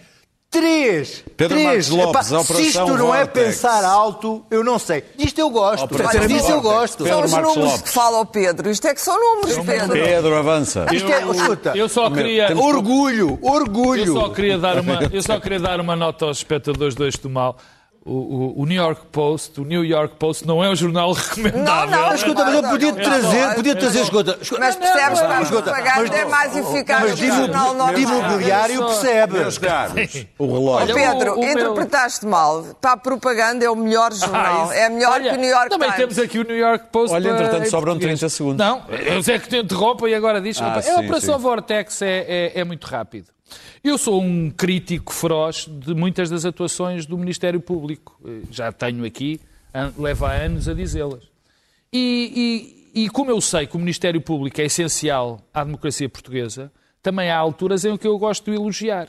[0.49, 1.25] Três!
[1.37, 1.89] Pedro três!
[1.89, 2.09] Lopes, Epá,
[2.41, 3.47] Operação se isto não é Vortex.
[3.57, 5.05] pensar alto, eu não sei.
[5.17, 5.85] Disto eu gosto.
[5.85, 7.05] Operação Disto eu gosto.
[7.05, 7.83] Pedro São os Marcos números Lopes.
[7.83, 8.71] que fala o Pedro.
[8.71, 9.93] Isto é que são números, Pedro.
[9.93, 10.87] Pedro, avança.
[10.93, 12.57] Isto é, escuta, Eu só queria...
[12.57, 14.07] orgulho, orgulho.
[14.07, 17.21] Eu só, queria dar uma, eu só queria dar uma nota aos espectadores do Eixo
[17.23, 17.59] do Mal.
[18.07, 21.91] O, o- o New York Post, o New York Post não é um jornal recomendável.
[21.91, 24.05] Não, não, Escuta, mas eu podia Não, trazer, não, podia não, trazer, não.
[24.05, 24.39] escuta.
[24.41, 27.31] escuta- Mas percebes que a escuta, propaganda mas- é mais eficaz Mas do de que
[27.31, 29.01] o jornal imobiliário, normal.
[29.01, 29.39] percebe.
[29.39, 30.95] Meus caros, o relógio.
[30.95, 32.65] Olha, Pedro, o- o meu- interpretaste mal.
[32.81, 34.69] Para a propaganda é o melhor jornal.
[34.71, 36.15] Ah, é melhor Olha, que o New York Também Times.
[36.15, 37.15] temos aqui o New York Post.
[37.15, 38.19] Olha, entretanto, sobram português.
[38.21, 38.57] 30 segundos.
[38.65, 40.61] Não, eu sei que te interrompo e agora diz.
[40.63, 41.43] Ah, a sim, Operação sim.
[41.43, 43.27] Vortex é, é- é muito rápido.
[43.83, 48.19] Eu sou um crítico feroz de muitas das atuações do Ministério Público.
[48.27, 49.41] Eh, Já tenho aqui,
[49.99, 51.23] leva anos a dizê-las.
[51.93, 56.73] E, e- e como eu sei que o Ministério Público é essencial à democracia portuguesa,
[57.03, 59.09] também há alturas em que eu gosto de elogiar.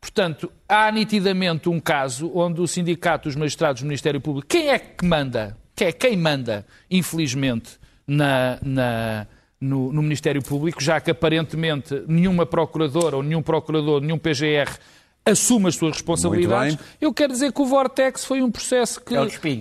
[0.00, 4.78] Portanto, há nitidamente um caso onde o Sindicato dos Magistrados do Ministério Público, quem é
[4.78, 5.56] que manda?
[5.76, 9.26] Quem, é- quem manda, infelizmente, na- na-
[9.62, 14.68] no, no Ministério Público, já que aparentemente nenhuma procuradora ou nenhum procurador, nenhum PGR
[15.24, 16.74] assume as suas responsabilidades.
[17.00, 19.14] Eu quero dizer que o Vortex foi um processo que,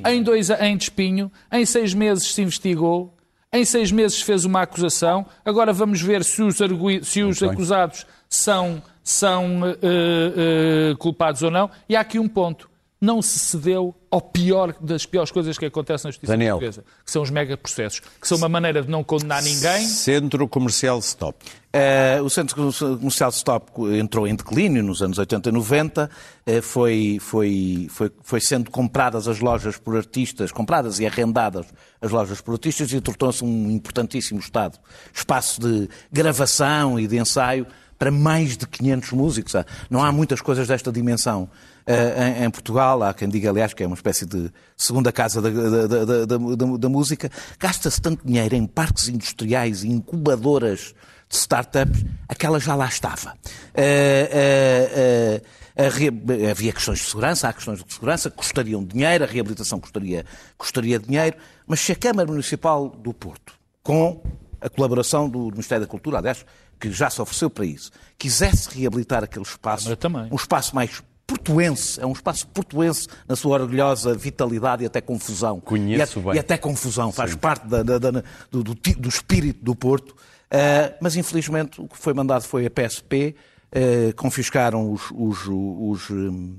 [0.04, 3.14] É em dois em despinho, em seis meses se investigou,
[3.54, 5.26] em seis meses fez uma acusação.
[5.46, 11.52] Agora vamos ver se os, argui- se os acusados são, são eh, eh, culpados ou
[11.52, 11.70] não.
[11.88, 12.71] E há aqui um ponto.
[13.02, 16.60] Não se cedeu ao pior das piores coisas que acontecem na justiça Daniel.
[16.60, 19.84] portuguesa, que são os megaprocessos, que são uma maneira de não condenar ninguém.
[19.88, 21.44] Centro Comercial Stop.
[21.74, 22.56] Eh, o Centro
[23.00, 26.12] Comercial Stop entrou em declínio nos anos 80 e 90,
[26.46, 31.66] eh, foi, foi, foi, foi sendo compradas as lojas por artistas, compradas e arrendadas
[32.00, 34.78] as lojas por artistas e tornou-se um importantíssimo estado,
[35.12, 37.66] espaço de gravação e de ensaio
[37.98, 39.54] para mais de 500 músicos.
[39.90, 41.50] Não há muitas coisas desta dimensão
[41.88, 43.02] em, em Portugal.
[43.04, 46.78] Há quem diga, aliás, que é uma espécie de segunda casa da, da- da- da-
[46.78, 47.30] da- música.
[47.60, 50.94] Gasta-se tanto dinheiro em parques industriais e incubadoras
[51.30, 53.34] de startups, aquela já lá estava.
[53.74, 55.42] Eh, eh,
[55.78, 56.12] eh, a re-
[56.52, 60.26] Havia questões de segurança, há questões de segurança, custariam dinheiro, a reabilitação custaria,
[60.58, 64.22] custaria dinheiro, mas se a Câmara Municipal do Porto, com
[64.60, 66.46] a colaboração do Ministério da Cultura, aliás,
[66.80, 69.88] que já se ofereceu para isso, quisesse reabilitar aquele espaço,
[70.32, 71.02] um espaço mais
[71.36, 75.60] portuense, é um espaço portuense na sua orgulhosa vitalidade e até confusão.
[75.62, 76.34] Conheço e, bem.
[76.36, 80.14] E até confusão, faz parte da- da- da- do, do do espírito do Porto.
[80.50, 83.36] Ah, mas infelizmente o que foi mandado foi a PSP,
[83.72, 85.04] ah, confiscaram os.
[85.12, 86.58] os- os, hum,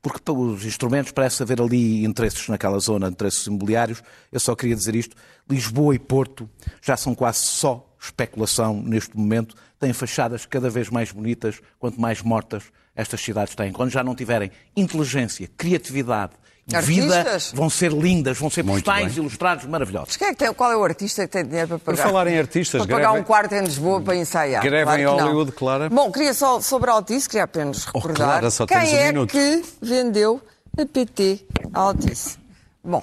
[0.00, 4.02] porque os instrumentos parece haver ali interesses naquela zona, interesses imobiliários.
[4.32, 5.14] Eu só queria dizer isto:
[5.50, 6.48] Lisboa e Porto
[6.80, 9.54] já são quase só especulação neste momento.
[9.78, 12.62] Têm fachadas cada vez mais bonitas, quanto mais mortas
[12.96, 13.72] estas cidades têm.
[13.72, 16.32] Quando já não tiverem inteligência, criatividade
[16.66, 17.52] e vida, Artistas?
[17.54, 19.22] vão ser lindas, vão ser Muito postais bem.
[19.22, 20.16] ilustrados maravilhosos.
[20.16, 22.02] Quem é que tem- qual é o artista que tem dinheiro para Por pagar?
[22.02, 24.62] falar em artistas, para pagar greve- um quarto em Lisboa para ensaiar.
[24.62, 25.18] Greve claro em que não.
[25.26, 25.90] Hollywood, Clara?
[25.90, 28.96] Bom, queria só sobre a Altice, queria apenas Oh, recordar Clara, só quem temos um
[28.96, 29.30] é minuto.
[29.30, 30.40] que vendeu
[30.78, 32.38] a PT à Altice.
[32.82, 33.02] Bom,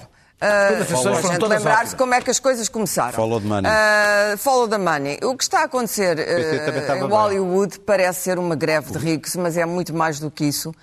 [0.86, 3.12] foram gente lembrar-se como é que as coisas começaram.
[3.12, 3.70] Follow the money.
[3.70, 5.18] Ah, follow the money.
[5.22, 7.08] O que está a acontecer estava em bem.
[7.10, 10.74] Hollywood parece ser uma greve de ricos, mas é muito mais do que isso.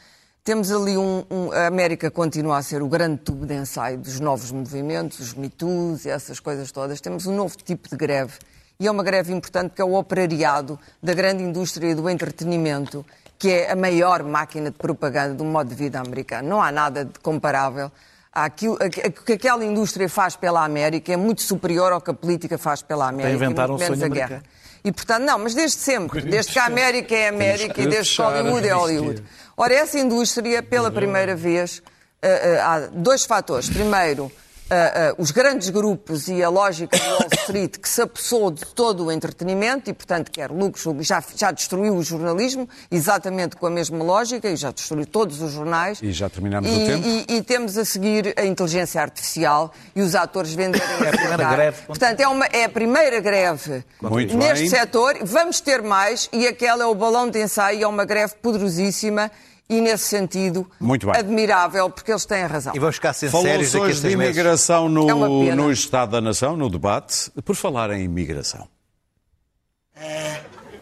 [0.44, 4.20] Temos ali um, um- A América continua a ser o grande tubo de ensaio dos
[4.20, 7.00] novos movimentos, os Me Too's e essas coisas todas.
[7.02, 8.34] Temos um novo tipo de greve.
[8.80, 13.06] E é uma greve importante porque é o operariado da grande indústria do entretenimento,
[13.38, 16.48] que é a maior máquina de propaganda do modo de vida americano.
[16.48, 17.92] Não há nada de comparável.
[18.32, 22.58] Aquilo, o que aquela indústria faz pela América é muito superior ao que a política
[22.58, 23.34] faz pela América.
[23.34, 24.28] e inventaram muito o menos sonho a guerra.
[24.28, 24.60] americano.
[24.84, 28.22] E portanto, não, mas desde sempre, desde que a América é América e desde que
[28.22, 29.24] Hollywood é Hollywood.
[29.58, 31.82] Ora, essa indústria, pela primeira vez,
[32.22, 33.70] ah, ah, há dois fatores.
[33.70, 34.32] Primeiro,
[34.70, 38.66] ah, ah, os grandes grupos e a lógica de Wall Street que se apossou de
[38.66, 43.70] todo o entretenimento e, portanto, quer lucros, já, já destruiu o jornalismo, exatamente com a
[43.70, 46.00] mesma lógica, e já destruiu todos os jornais.
[46.02, 47.08] E já terminamos o E- tempo.
[47.08, 51.50] E, e temos a seguir a inteligência artificial e os atores venderem a a primeira
[51.52, 51.82] greve.
[51.88, 54.70] Portanto, é, uma, é a primeira greve Muito neste bem.
[54.70, 55.18] setor.
[55.24, 59.32] Vamos ter mais e aquela é o balão de ensaio, é uma greve poderosíssima
[59.70, 61.16] e, nesse sentido, Muito bem.
[61.16, 62.74] admirável, porque eles têm razão.
[62.76, 65.06] E vamos ficar sem Falou-se hoje de imigração É no,
[65.46, 65.56] pena.
[65.56, 67.30] no Estado da Nação, no debate.
[67.46, 68.68] Por falar em imigração.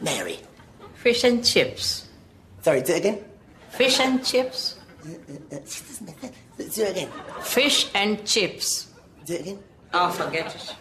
[0.02, 0.40] Mary.
[0.96, 2.06] Fish and chips.
[2.64, 3.20] Sorry, do it again.
[3.72, 4.78] Fish and chips.
[6.60, 7.10] It again.
[7.42, 8.88] Fish and chips.
[9.28, 9.60] It again.
[9.94, 10.76] Oh, forget it.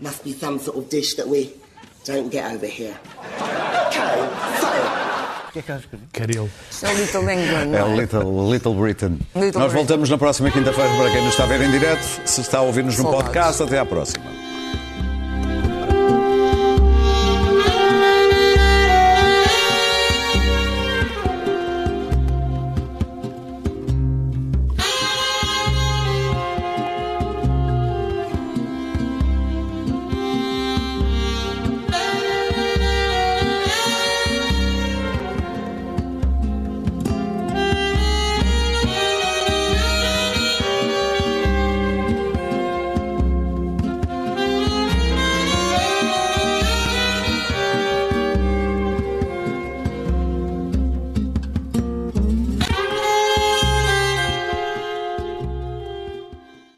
[0.00, 1.52] Must be some sort of dish that we
[2.04, 2.98] don't get over here.
[3.90, 4.30] Karen,
[5.52, 5.82] sorry.
[6.12, 6.50] Caril.
[6.82, 7.74] É o Little England.
[7.74, 7.96] É é?
[7.96, 9.18] Little, Little Britain.
[9.34, 9.68] Little Nós Britain.
[9.70, 12.02] voltamos na próxima quinta-feira para quem nos está a ver em direto.
[12.24, 14.39] Se está a ouvir-nos no podcast, até à próxima.